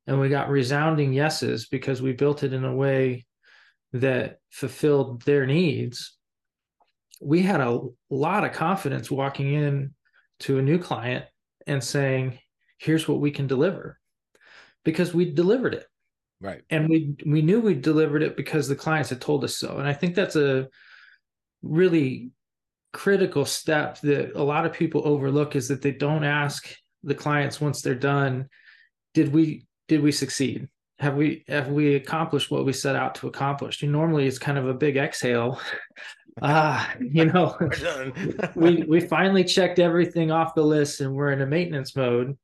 And 0.06 0.20
we 0.20 0.28
got 0.28 0.48
resounding 0.48 1.12
yeses 1.12 1.66
because 1.66 2.00
we 2.00 2.12
built 2.12 2.42
it 2.42 2.52
in 2.52 2.64
a 2.64 2.74
way 2.74 3.26
that 3.92 4.38
fulfilled 4.50 5.22
their 5.22 5.46
needs. 5.46 6.16
We 7.20 7.42
had 7.42 7.60
a 7.60 7.80
lot 8.10 8.44
of 8.44 8.52
confidence 8.52 9.10
walking 9.10 9.52
in 9.52 9.94
to 10.40 10.58
a 10.58 10.62
new 10.62 10.78
client 10.78 11.24
and 11.66 11.82
saying, 11.82 12.38
here's 12.78 13.08
what 13.08 13.20
we 13.20 13.30
can 13.30 13.46
deliver 13.46 13.98
because 14.84 15.12
we 15.12 15.32
delivered 15.32 15.74
it. 15.74 15.86
Right. 16.40 16.62
And 16.68 16.88
we 16.88 17.16
we 17.24 17.40
knew 17.40 17.60
we 17.60 17.74
delivered 17.74 18.22
it 18.22 18.36
because 18.36 18.68
the 18.68 18.76
clients 18.76 19.08
had 19.08 19.22
told 19.22 19.42
us 19.42 19.56
so. 19.56 19.78
And 19.78 19.88
I 19.88 19.94
think 19.94 20.14
that's 20.14 20.36
a 20.36 20.68
really 21.62 22.30
critical 22.92 23.44
step 23.44 24.00
that 24.02 24.32
a 24.34 24.42
lot 24.42 24.66
of 24.66 24.72
people 24.72 25.02
overlook 25.04 25.56
is 25.56 25.68
that 25.68 25.82
they 25.82 25.92
don't 25.92 26.24
ask 26.24 26.74
the 27.02 27.14
clients 27.14 27.60
once 27.60 27.82
they're 27.82 27.94
done 27.94 28.48
did 29.12 29.32
we 29.32 29.66
did 29.88 30.02
we 30.02 30.12
succeed? 30.12 30.68
Have 30.98 31.14
we 31.14 31.44
have 31.48 31.68
we 31.68 31.94
accomplished 31.94 32.50
what 32.50 32.64
we 32.64 32.72
set 32.72 32.96
out 32.96 33.14
to 33.16 33.28
accomplish? 33.28 33.82
And 33.82 33.92
normally 33.92 34.26
it's 34.26 34.38
kind 34.38 34.58
of 34.58 34.68
a 34.68 34.74
big 34.74 34.96
exhale. 34.96 35.60
Ah 36.42 36.94
you 37.00 37.24
know 37.24 37.56
we 38.54 38.82
we 38.82 39.00
finally 39.00 39.42
checked 39.42 39.78
everything 39.78 40.30
off 40.30 40.54
the 40.54 40.62
list 40.62 41.00
and 41.00 41.14
we're 41.14 41.32
in 41.32 41.40
a 41.40 41.46
maintenance 41.46 41.96
mode 41.96 42.36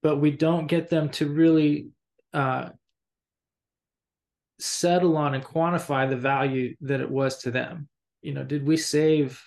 but 0.00 0.18
we 0.18 0.30
don't 0.30 0.68
get 0.68 0.88
them 0.88 1.08
to 1.08 1.26
really 1.26 1.88
uh, 2.32 2.68
settle 4.60 5.16
on 5.16 5.34
and 5.34 5.44
quantify 5.44 6.08
the 6.08 6.16
value 6.16 6.74
that 6.80 7.00
it 7.00 7.10
was 7.10 7.38
to 7.38 7.50
them. 7.50 7.88
You 8.22 8.34
know 8.34 8.44
did 8.44 8.66
we 8.66 8.76
save 8.76 9.42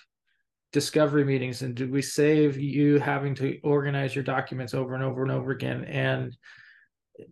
discovery 0.72 1.24
meetings 1.24 1.62
and 1.62 1.74
did 1.74 1.90
we 1.90 2.00
save 2.00 2.58
you 2.58 2.98
having 2.98 3.34
to 3.36 3.58
organize 3.62 4.14
your 4.14 4.24
documents 4.24 4.72
over 4.72 4.94
and 4.94 5.04
over 5.04 5.22
and 5.22 5.30
over 5.30 5.50
again? 5.50 5.84
And 5.84 6.36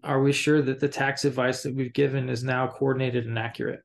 are 0.02 0.22
we 0.22 0.32
sure 0.32 0.62
that 0.62 0.80
the 0.80 0.88
tax 0.88 1.24
advice 1.24 1.62
that 1.62 1.74
we've 1.74 1.92
given 1.92 2.28
is 2.28 2.42
now 2.44 2.66
coordinated 2.66 3.26
and 3.26 3.38
accurate 3.38 3.82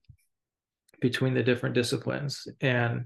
between 1.01 1.33
the 1.33 1.43
different 1.43 1.75
disciplines 1.75 2.47
and 2.61 3.05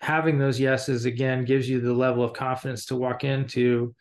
having 0.00 0.38
those 0.38 0.58
yeses 0.58 1.04
again 1.04 1.44
gives 1.44 1.68
you 1.68 1.80
the 1.80 1.92
level 1.92 2.24
of 2.24 2.32
confidence 2.32 2.86
to 2.86 2.96
walk 2.96 3.24
into 3.24 3.94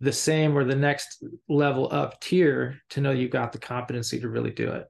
the 0.00 0.12
same 0.12 0.56
or 0.56 0.64
the 0.64 0.76
next 0.76 1.24
level 1.48 1.88
up 1.90 2.20
tier 2.20 2.78
to 2.90 3.00
know 3.00 3.10
you've 3.10 3.30
got 3.30 3.52
the 3.52 3.58
competency 3.58 4.20
to 4.20 4.28
really 4.28 4.52
do 4.52 4.70
it 4.70 4.86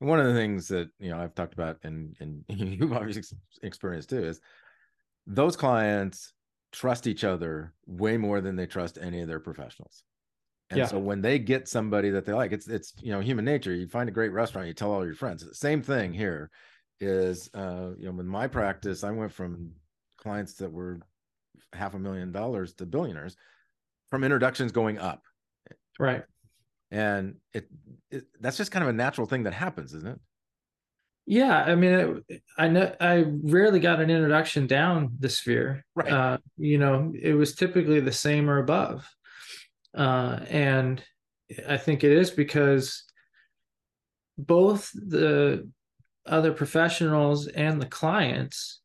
one 0.00 0.20
of 0.20 0.26
the 0.26 0.34
things 0.34 0.68
that 0.68 0.88
you 0.98 1.10
know 1.10 1.18
I've 1.18 1.34
talked 1.34 1.54
about 1.54 1.78
and 1.82 2.16
and 2.20 2.44
you've 2.48 2.92
obviously 2.92 3.38
experienced 3.62 4.10
too 4.10 4.24
is 4.24 4.40
those 5.26 5.56
clients 5.56 6.32
trust 6.72 7.06
each 7.06 7.24
other 7.24 7.74
way 7.86 8.16
more 8.16 8.40
than 8.40 8.56
they 8.56 8.66
trust 8.66 8.98
any 9.00 9.20
of 9.20 9.28
their 9.28 9.40
professionals. 9.40 10.02
And 10.70 10.78
yeah. 10.78 10.86
so 10.86 10.98
when 10.98 11.22
they 11.22 11.38
get 11.38 11.66
somebody 11.66 12.10
that 12.10 12.24
they 12.24 12.32
like, 12.32 12.52
it's 12.52 12.68
it's 12.68 12.92
you 13.00 13.10
know 13.10 13.20
human 13.20 13.44
nature. 13.44 13.74
You 13.74 13.88
find 13.88 14.08
a 14.08 14.12
great 14.12 14.32
restaurant, 14.32 14.68
you 14.68 14.74
tell 14.74 14.92
all 14.92 15.04
your 15.04 15.14
friends. 15.14 15.46
Same 15.58 15.82
thing 15.82 16.12
here 16.12 16.50
is 17.00 17.48
uh 17.54 17.90
you 17.98 18.10
know 18.10 18.20
in 18.20 18.26
my 18.26 18.46
practice, 18.46 19.04
I 19.04 19.10
went 19.10 19.32
from 19.32 19.72
clients 20.18 20.54
that 20.54 20.70
were 20.70 21.00
half 21.72 21.94
a 21.94 21.98
million 21.98 22.32
dollars 22.32 22.74
to 22.74 22.86
billionaires 22.86 23.36
from 24.10 24.24
introductions 24.24 24.72
going 24.72 24.98
up. 24.98 25.22
Right 25.98 26.22
and 26.90 27.34
it, 27.52 27.68
it, 28.10 28.24
that's 28.40 28.56
just 28.56 28.70
kind 28.70 28.82
of 28.82 28.88
a 28.88 28.92
natural 28.92 29.26
thing 29.26 29.42
that 29.42 29.52
happens 29.52 29.92
isn't 29.92 30.08
it 30.08 30.20
yeah 31.26 31.62
i 31.64 31.74
mean 31.74 32.22
it, 32.28 32.42
i 32.56 32.66
know 32.66 32.94
i 33.00 33.24
rarely 33.42 33.80
got 33.80 34.00
an 34.00 34.10
introduction 34.10 34.66
down 34.66 35.10
the 35.18 35.28
sphere 35.28 35.84
right 35.94 36.10
uh, 36.10 36.38
you 36.56 36.78
know 36.78 37.12
it 37.20 37.34
was 37.34 37.54
typically 37.54 38.00
the 38.00 38.12
same 38.12 38.48
or 38.48 38.58
above 38.58 39.06
uh, 39.96 40.40
and 40.48 41.02
i 41.68 41.76
think 41.76 42.04
it 42.04 42.12
is 42.12 42.30
because 42.30 43.04
both 44.36 44.90
the 44.92 45.68
other 46.26 46.52
professionals 46.52 47.46
and 47.46 47.80
the 47.80 47.86
clients 47.86 48.80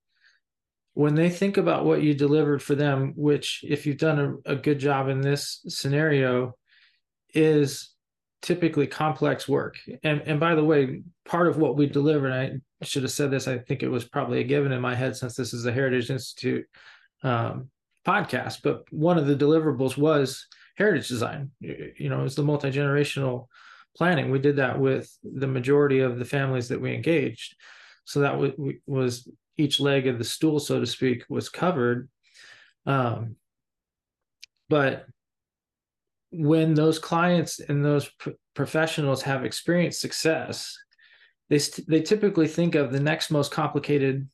when 0.96 1.16
they 1.16 1.30
think 1.30 1.58
about 1.58 1.86
what 1.86 2.02
you 2.02 2.14
delivered 2.14 2.62
for 2.62 2.76
them 2.76 3.14
which 3.16 3.64
if 3.68 3.86
you've 3.86 3.98
done 3.98 4.40
a, 4.46 4.54
a 4.54 4.56
good 4.56 4.80
job 4.80 5.10
in 5.10 5.22
this 5.22 5.62
scenario 5.68 6.56
is 7.34 7.94
typically 8.44 8.86
complex 8.86 9.48
work. 9.48 9.78
And 10.04 10.22
and 10.22 10.40
by 10.40 10.54
the 10.54 10.64
way, 10.64 11.02
part 11.26 11.48
of 11.48 11.58
what 11.58 11.76
we 11.76 11.88
deliver, 11.88 12.28
and 12.28 12.62
I 12.82 12.86
should 12.86 13.04
have 13.04 13.12
said 13.12 13.32
this, 13.32 13.48
I 13.48 13.58
think 13.58 13.82
it 13.82 13.88
was 13.88 14.04
probably 14.04 14.42
a 14.42 14.44
given 14.44 14.72
in 14.72 14.82
my 14.82 14.94
head 14.94 15.16
since 15.16 15.36
this 15.36 15.54
is 15.54 15.66
a 15.66 15.72
Heritage 15.72 16.12
Institute 16.12 16.66
um, 17.24 17.70
podcast, 18.06 18.60
but 18.64 18.84
one 18.92 19.18
of 19.18 19.26
the 19.26 19.36
deliverables 19.36 19.98
was 19.98 20.46
heritage 20.76 21.08
design. 21.08 21.52
You 21.60 22.10
know, 22.10 22.26
it's 22.26 22.36
the 22.36 22.44
multi 22.44 22.72
generational 22.72 23.48
planning. 23.96 24.32
We 24.32 24.40
did 24.40 24.58
that 24.58 24.80
with 24.80 25.16
the 25.24 25.48
majority 25.48 26.00
of 26.00 26.20
the 26.20 26.26
families 26.26 26.70
that 26.70 26.82
we 26.82 26.94
engaged. 26.94 27.56
So 28.06 28.22
that 28.22 28.34
w- 28.34 28.80
was 28.86 29.28
each 29.58 29.80
leg 29.80 30.08
of 30.08 30.18
the 30.18 30.24
stool, 30.24 30.60
so 30.60 30.80
to 30.80 30.86
speak, 30.86 31.26
was 31.30 31.50
covered. 31.50 32.10
Um, 32.86 33.36
but 34.70 35.06
when 36.32 36.74
those 36.74 36.98
clients 36.98 37.60
and 37.60 37.86
those 37.86 38.10
professionals 38.56 39.22
have 39.22 39.46
experienced 39.46 40.02
success, 40.02 40.76
they 41.50 41.60
st- 41.60 41.88
they 41.88 42.02
typically 42.02 42.48
think 42.48 42.74
of 42.76 42.92
the 42.92 43.00
next 43.00 43.30
most 43.30 43.52
complicated 43.52 44.28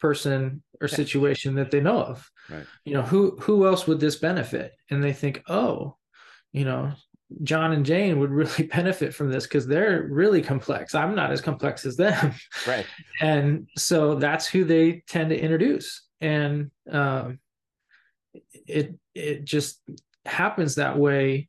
person 0.00 0.62
or 0.80 0.88
situation 0.88 1.54
that 1.56 1.70
they 1.70 1.80
know 1.80 2.02
of. 2.02 2.30
Right. 2.48 2.66
You 2.84 2.94
know, 2.94 3.02
who 3.02 3.36
who 3.40 3.66
else 3.66 3.86
would 3.86 4.00
this 4.00 4.16
benefit? 4.16 4.72
And 4.90 5.02
they 5.02 5.12
think, 5.12 5.42
oh, 5.48 5.96
you 6.52 6.64
know, 6.64 6.92
John 7.42 7.72
and 7.72 7.86
Jane 7.86 8.18
would 8.18 8.30
really 8.30 8.64
benefit 8.72 9.14
from 9.14 9.30
this 9.30 9.44
because 9.44 9.66
they're 9.66 10.06
really 10.10 10.42
complex. 10.42 10.94
I'm 10.94 11.14
not 11.14 11.30
as 11.30 11.40
complex 11.40 11.84
as 11.86 11.96
them. 11.96 12.34
Right. 12.66 12.86
And 13.20 13.68
so 13.76 14.14
that's 14.14 14.46
who 14.46 14.64
they 14.64 15.02
tend 15.06 15.28
to 15.28 15.38
introduce. 15.38 16.06
And 16.22 16.70
um, 16.90 17.38
it 18.66 18.94
it 19.14 19.44
just 19.44 19.80
happens 20.24 20.76
that 20.76 20.96
way 20.98 21.48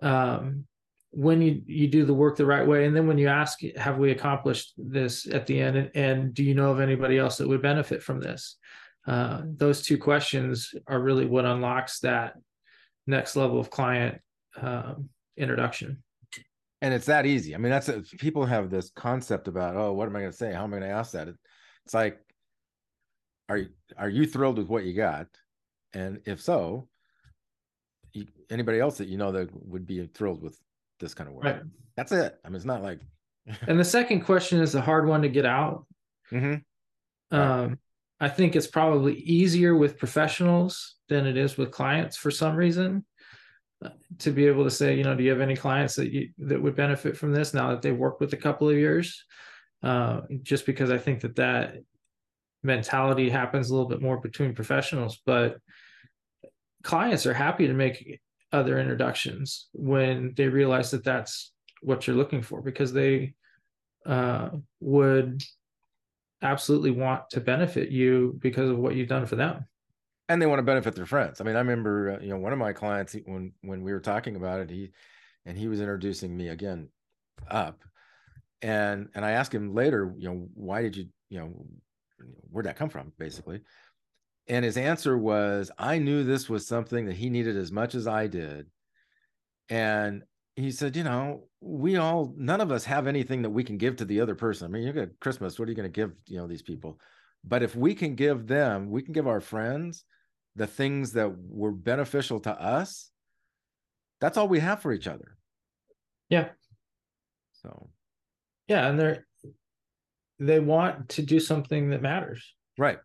um, 0.00 0.66
when 1.12 1.42
you 1.42 1.62
you 1.66 1.88
do 1.88 2.04
the 2.06 2.14
work 2.14 2.36
the 2.36 2.46
right 2.46 2.66
way 2.66 2.86
and 2.86 2.96
then 2.96 3.06
when 3.06 3.18
you 3.18 3.28
ask 3.28 3.60
have 3.76 3.98
we 3.98 4.10
accomplished 4.10 4.72
this 4.78 5.26
at 5.28 5.46
the 5.46 5.60
end? 5.60 5.76
And, 5.76 5.90
and 5.94 6.34
do 6.34 6.42
you 6.42 6.54
know 6.54 6.70
of 6.70 6.80
anybody 6.80 7.18
else 7.18 7.36
that 7.36 7.48
would 7.48 7.62
benefit 7.62 8.02
from 8.02 8.20
this? 8.20 8.56
Uh, 9.06 9.42
those 9.44 9.82
two 9.82 9.98
questions 9.98 10.74
are 10.86 11.00
really 11.00 11.26
what 11.26 11.44
unlocks 11.44 12.00
that 12.00 12.34
next 13.06 13.36
level 13.36 13.60
of 13.60 13.68
client 13.68 14.20
um, 14.60 15.10
introduction. 15.36 16.02
And 16.80 16.94
it's 16.94 17.06
that 17.06 17.26
easy. 17.26 17.54
I 17.54 17.58
mean 17.58 17.70
that's 17.70 17.88
a, 17.88 18.00
people 18.18 18.46
have 18.46 18.70
this 18.70 18.90
concept 18.90 19.48
about 19.48 19.76
oh 19.76 19.92
what 19.92 20.08
am 20.08 20.16
i 20.16 20.20
going 20.20 20.32
to 20.32 20.36
say? 20.36 20.52
How 20.52 20.64
am 20.64 20.72
i 20.72 20.78
going 20.78 20.90
to 20.90 20.96
ask 20.96 21.12
that? 21.12 21.28
It's 21.28 21.94
like 21.94 22.18
are 23.50 23.58
you 23.58 23.68
are 23.98 24.08
you 24.08 24.26
thrilled 24.26 24.56
with 24.56 24.68
what 24.68 24.84
you 24.84 24.94
got? 24.94 25.26
And 25.92 26.22
if 26.24 26.40
so 26.40 26.88
you, 28.14 28.26
anybody 28.50 28.80
else 28.80 28.96
that 28.98 29.08
you 29.08 29.18
know 29.18 29.32
that 29.32 29.50
would 29.52 29.86
be 29.86 30.06
thrilled 30.06 30.42
with 30.42 30.58
this 31.02 31.14
kind 31.14 31.28
of 31.28 31.34
work. 31.34 31.44
Right. 31.44 31.62
That's 31.96 32.12
it. 32.12 32.38
I 32.44 32.48
mean, 32.48 32.56
it's 32.56 32.64
not 32.64 32.82
like. 32.82 33.00
and 33.66 33.78
the 33.78 33.84
second 33.84 34.22
question 34.22 34.60
is 34.60 34.72
the 34.72 34.80
hard 34.80 35.06
one 35.06 35.22
to 35.22 35.28
get 35.28 35.44
out. 35.44 35.84
Mm-hmm. 36.30 37.36
Um, 37.36 37.78
I 38.20 38.28
think 38.28 38.56
it's 38.56 38.66
probably 38.66 39.16
easier 39.16 39.74
with 39.74 39.98
professionals 39.98 40.94
than 41.08 41.26
it 41.26 41.36
is 41.36 41.56
with 41.56 41.70
clients 41.70 42.16
for 42.16 42.30
some 42.30 42.56
reason. 42.56 43.04
Uh, 43.84 43.90
to 44.20 44.30
be 44.30 44.46
able 44.46 44.62
to 44.62 44.70
say, 44.70 44.96
you 44.96 45.02
know, 45.02 45.16
do 45.16 45.24
you 45.24 45.30
have 45.30 45.40
any 45.40 45.56
clients 45.56 45.96
that 45.96 46.12
you 46.12 46.30
that 46.38 46.62
would 46.62 46.76
benefit 46.76 47.16
from 47.16 47.32
this 47.32 47.52
now 47.52 47.70
that 47.70 47.82
they've 47.82 47.96
worked 47.96 48.20
with 48.20 48.32
a 48.32 48.36
couple 48.36 48.68
of 48.68 48.76
years? 48.76 49.24
Uh, 49.82 50.20
just 50.42 50.64
because 50.64 50.92
I 50.92 50.98
think 50.98 51.20
that 51.22 51.34
that 51.36 51.78
mentality 52.62 53.28
happens 53.28 53.68
a 53.68 53.74
little 53.74 53.88
bit 53.88 54.00
more 54.00 54.18
between 54.18 54.54
professionals, 54.54 55.20
but 55.26 55.58
clients 56.84 57.26
are 57.26 57.34
happy 57.34 57.66
to 57.66 57.72
make 57.72 58.20
other 58.52 58.78
introductions 58.78 59.68
when 59.72 60.34
they 60.36 60.48
realize 60.48 60.90
that 60.90 61.04
that's 61.04 61.52
what 61.80 62.06
you're 62.06 62.16
looking 62.16 62.42
for 62.42 62.62
because 62.62 62.92
they 62.92 63.34
uh, 64.06 64.50
would 64.80 65.42
absolutely 66.42 66.90
want 66.90 67.30
to 67.30 67.40
benefit 67.40 67.90
you 67.90 68.38
because 68.40 68.68
of 68.68 68.78
what 68.78 68.94
you've 68.94 69.08
done 69.08 69.26
for 69.26 69.36
them. 69.36 69.64
And 70.28 70.40
they 70.40 70.46
want 70.46 70.58
to 70.60 70.64
benefit 70.64 70.94
their 70.94 71.06
friends. 71.06 71.40
I 71.40 71.44
mean, 71.44 71.56
I 71.56 71.60
remember, 71.60 72.12
uh, 72.12 72.22
you 72.22 72.30
know, 72.30 72.38
one 72.38 72.52
of 72.52 72.58
my 72.58 72.72
clients 72.72 73.16
when 73.26 73.52
when 73.62 73.82
we 73.82 73.92
were 73.92 74.00
talking 74.00 74.36
about 74.36 74.60
it, 74.60 74.70
he 74.70 74.90
and 75.44 75.58
he 75.58 75.68
was 75.68 75.80
introducing 75.80 76.36
me 76.36 76.48
again 76.48 76.88
up, 77.50 77.82
and 78.62 79.08
and 79.14 79.24
I 79.24 79.32
asked 79.32 79.54
him 79.54 79.74
later, 79.74 80.14
you 80.16 80.28
know, 80.28 80.48
why 80.54 80.82
did 80.82 80.96
you, 80.96 81.06
you 81.28 81.40
know, 81.40 81.66
where'd 82.50 82.66
that 82.66 82.76
come 82.76 82.88
from, 82.88 83.12
basically, 83.18 83.60
and 84.48 84.64
his 84.64 84.76
answer 84.76 85.16
was, 85.16 85.70
I 85.78 85.98
knew 85.98 86.24
this 86.24 86.48
was 86.48 86.66
something 86.66 87.06
that 87.06 87.16
he 87.16 87.30
needed 87.30 87.56
as 87.56 87.72
much 87.72 87.94
as 87.94 88.06
I 88.06 88.26
did, 88.26 88.66
and 89.68 90.22
he 90.56 90.70
said, 90.70 90.96
you 90.96 91.04
know, 91.04 91.44
we 91.60 91.96
all 91.96 92.34
none 92.36 92.60
of 92.60 92.70
us 92.72 92.84
have 92.84 93.06
anything 93.06 93.42
that 93.42 93.50
we 93.50 93.64
can 93.64 93.78
give 93.78 93.96
to 93.96 94.04
the 94.04 94.20
other 94.20 94.34
person. 94.34 94.66
I 94.66 94.70
mean, 94.70 94.82
you 94.82 94.92
got 94.92 95.08
Christmas, 95.20 95.58
what 95.58 95.68
are 95.68 95.70
you 95.70 95.76
going 95.76 95.90
to 95.90 96.00
give, 96.00 96.12
you 96.26 96.36
know, 96.36 96.46
these 96.46 96.62
people? 96.62 96.98
But 97.44 97.62
if 97.62 97.74
we 97.74 97.94
can 97.94 98.14
give 98.14 98.46
them, 98.46 98.90
we 98.90 99.02
can 99.02 99.12
give 99.12 99.26
our 99.26 99.40
friends 99.40 100.04
the 100.54 100.66
things 100.66 101.12
that 101.12 101.32
were 101.48 101.72
beneficial 101.72 102.40
to 102.40 102.50
us. 102.50 103.10
That's 104.20 104.36
all 104.36 104.48
we 104.48 104.60
have 104.60 104.82
for 104.82 104.92
each 104.92 105.06
other. 105.06 105.36
Yeah. 106.28 106.50
So 107.52 107.90
yeah, 108.68 108.88
and 108.88 108.98
they're 108.98 109.26
they 110.38 110.60
want 110.60 111.08
to 111.10 111.22
do 111.22 111.40
something 111.40 111.90
that 111.90 112.02
matters. 112.02 112.54
Right. 112.76 112.98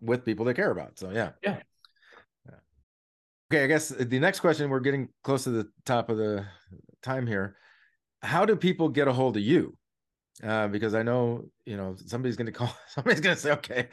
With 0.00 0.24
people 0.24 0.44
they 0.44 0.54
care 0.54 0.70
about. 0.70 0.98
So 0.98 1.10
yeah. 1.10 1.30
Yeah. 1.42 1.58
yeah. 2.46 2.54
Okay, 3.52 3.64
I 3.64 3.66
guess 3.66 3.88
the 3.88 4.18
next 4.18 4.40
question, 4.40 4.70
we're 4.70 4.80
getting 4.80 5.08
close 5.24 5.44
to 5.44 5.50
the 5.50 5.68
top 5.84 6.08
of 6.08 6.16
the 6.16 6.46
time 7.02 7.26
here. 7.26 7.56
How 8.22 8.44
do 8.44 8.56
people 8.56 8.88
get 8.88 9.08
a 9.08 9.12
hold 9.12 9.36
of 9.36 9.42
you? 9.42 9.76
Uh, 10.42 10.68
because 10.68 10.94
I 10.94 11.02
know 11.02 11.44
you 11.66 11.76
know 11.76 11.96
somebody's 12.06 12.36
going 12.36 12.46
to 12.46 12.52
call. 12.52 12.74
Somebody's 12.88 13.20
going 13.20 13.36
to 13.36 13.42
say, 13.42 13.52
"Okay, 13.52 13.88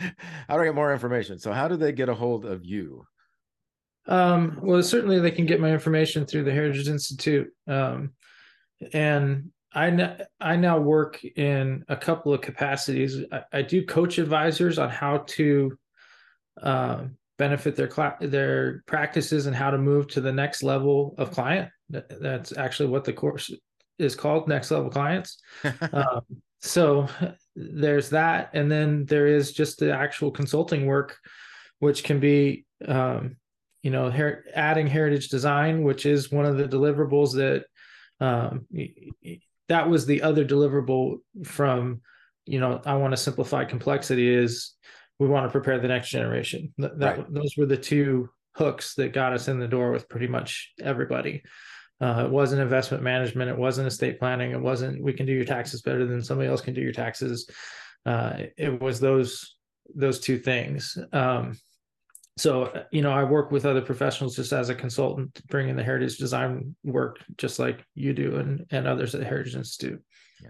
how 0.47 0.55
do 0.55 0.61
I 0.61 0.65
get 0.65 0.75
more 0.75 0.93
information?" 0.93 1.39
So, 1.39 1.51
how 1.51 1.67
do 1.67 1.75
they 1.75 1.91
get 1.91 2.07
a 2.07 2.13
hold 2.13 2.45
of 2.45 2.63
you? 2.63 3.05
Um, 4.07 4.57
well, 4.61 4.81
certainly 4.81 5.19
they 5.19 5.31
can 5.31 5.45
get 5.45 5.59
my 5.59 5.71
information 5.71 6.25
through 6.25 6.45
the 6.45 6.53
Heritage 6.53 6.87
Institute, 6.87 7.49
um, 7.67 8.13
and 8.93 9.51
I 9.73 10.17
I 10.39 10.55
now 10.55 10.79
work 10.79 11.23
in 11.23 11.83
a 11.89 11.97
couple 11.97 12.33
of 12.33 12.41
capacities. 12.41 13.23
I, 13.31 13.41
I 13.51 13.61
do 13.61 13.85
coach 13.85 14.17
advisors 14.17 14.79
on 14.79 14.89
how 14.89 15.25
to 15.27 15.77
uh, 16.61 17.05
benefit 17.37 17.75
their 17.75 17.89
cl- 17.89 18.17
their 18.19 18.83
practices 18.85 19.45
and 19.45 19.55
how 19.55 19.69
to 19.71 19.77
move 19.77 20.07
to 20.07 20.21
the 20.21 20.31
next 20.31 20.63
level 20.63 21.15
of 21.17 21.31
client. 21.31 21.69
That's 21.89 22.55
actually 22.57 22.89
what 22.89 23.05
the 23.05 23.13
course 23.13 23.51
is 23.99 24.15
called 24.15 24.47
next 24.47 24.71
level 24.71 24.89
clients 24.89 25.39
um, 25.93 26.21
so 26.59 27.07
there's 27.55 28.09
that 28.09 28.49
and 28.53 28.71
then 28.71 29.05
there 29.05 29.27
is 29.27 29.51
just 29.53 29.79
the 29.79 29.91
actual 29.91 30.31
consulting 30.31 30.85
work 30.85 31.17
which 31.79 32.03
can 32.03 32.19
be 32.19 32.65
um, 32.87 33.35
you 33.83 33.91
know 33.91 34.09
her- 34.09 34.43
adding 34.53 34.87
heritage 34.87 35.29
design 35.29 35.83
which 35.83 36.05
is 36.05 36.31
one 36.31 36.45
of 36.45 36.57
the 36.57 36.67
deliverables 36.67 37.33
that 37.33 37.65
um, 38.19 38.65
that 39.67 39.89
was 39.89 40.05
the 40.05 40.21
other 40.21 40.45
deliverable 40.45 41.17
from 41.43 42.01
you 42.45 42.59
know 42.59 42.81
i 42.85 42.95
want 42.95 43.11
to 43.11 43.17
simplify 43.17 43.63
complexity 43.63 44.33
is 44.33 44.73
we 45.19 45.27
want 45.27 45.45
to 45.45 45.51
prepare 45.51 45.79
the 45.79 45.87
next 45.87 46.09
generation 46.09 46.73
that, 46.77 46.99
that 46.99 47.17
right. 47.17 47.33
those 47.33 47.55
were 47.57 47.65
the 47.65 47.77
two 47.77 48.29
hooks 48.55 48.95
that 48.95 49.13
got 49.13 49.33
us 49.33 49.47
in 49.47 49.59
the 49.59 49.67
door 49.67 49.91
with 49.91 50.09
pretty 50.09 50.27
much 50.27 50.73
everybody 50.81 51.43
uh, 51.99 52.23
it 52.25 52.31
wasn't 52.31 52.61
investment 52.61 53.01
management. 53.01 53.49
It 53.49 53.57
wasn't 53.57 53.87
estate 53.87 54.19
planning. 54.19 54.51
It 54.51 54.61
wasn't 54.61 55.01
we 55.01 55.13
can 55.13 55.25
do 55.25 55.33
your 55.33 55.45
taxes 55.45 55.81
better 55.81 56.05
than 56.05 56.23
somebody 56.23 56.49
else 56.49 56.61
can 56.61 56.73
do 56.73 56.81
your 56.81 56.91
taxes. 56.91 57.49
Uh, 58.05 58.43
it 58.57 58.79
was 58.79 58.99
those 58.99 59.55
those 59.95 60.19
two 60.19 60.37
things. 60.37 60.97
Um, 61.11 61.57
so 62.37 62.83
you 62.91 63.01
know, 63.01 63.11
I 63.11 63.23
work 63.23 63.49
with 63.49 63.65
other 63.65 63.81
professionals 63.81 64.35
just 64.35 64.53
as 64.53 64.69
a 64.69 64.75
consultant, 64.75 65.41
bringing 65.47 65.75
the 65.75 65.83
heritage 65.83 66.17
design 66.17 66.75
work, 66.83 67.17
just 67.37 67.57
like 67.57 67.83
you 67.95 68.13
do, 68.13 68.35
and 68.35 68.67
and 68.69 68.87
others 68.87 69.15
at 69.15 69.23
Heritage 69.23 69.55
Institute. 69.55 70.03
Yeah. 70.43 70.49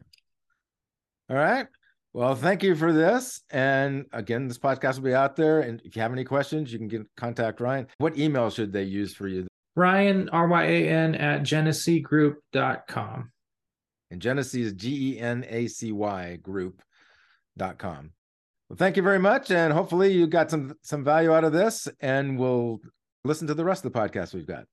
All 1.29 1.37
right. 1.37 1.67
Well, 2.17 2.33
thank 2.33 2.63
you 2.63 2.73
for 2.73 2.91
this. 2.91 3.41
And 3.51 4.07
again, 4.11 4.47
this 4.47 4.57
podcast 4.57 4.95
will 4.95 5.03
be 5.03 5.13
out 5.13 5.35
there. 5.35 5.59
And 5.59 5.79
if 5.85 5.95
you 5.95 6.01
have 6.01 6.11
any 6.11 6.23
questions, 6.23 6.73
you 6.73 6.79
can 6.79 6.87
get 6.87 7.03
contact 7.15 7.61
Ryan. 7.61 7.85
What 7.99 8.17
email 8.17 8.49
should 8.49 8.73
they 8.73 8.85
use 8.85 9.13
for 9.13 9.27
you? 9.27 9.45
Ryan, 9.75 10.27
R 10.29 10.47
Y 10.47 10.63
A 10.63 10.89
N, 10.89 11.13
at 11.13 11.43
genacygroup.com. 11.43 13.31
And 14.09 14.19
Genacy 14.19 14.63
is 14.63 14.73
G 14.73 15.13
E 15.13 15.19
N 15.19 15.45
A 15.47 15.67
C 15.67 15.91
Y 15.91 16.37
group.com. 16.37 18.09
Well, 18.67 18.77
thank 18.77 18.97
you 18.97 19.03
very 19.03 19.19
much. 19.19 19.51
And 19.51 19.71
hopefully 19.71 20.11
you 20.11 20.25
got 20.25 20.49
some 20.49 20.73
some 20.81 21.03
value 21.03 21.31
out 21.31 21.43
of 21.43 21.53
this. 21.53 21.87
And 21.99 22.39
we'll 22.39 22.79
listen 23.25 23.45
to 23.45 23.53
the 23.53 23.63
rest 23.63 23.85
of 23.85 23.93
the 23.93 23.99
podcast 23.99 24.33
we've 24.33 24.47
got. 24.47 24.63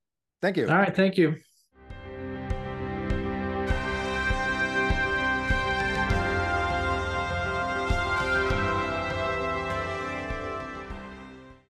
Thank 0.41 0.57
you. 0.57 0.67
All 0.67 0.77
right. 0.77 0.95
Thank 0.95 1.15
you. 1.15 1.35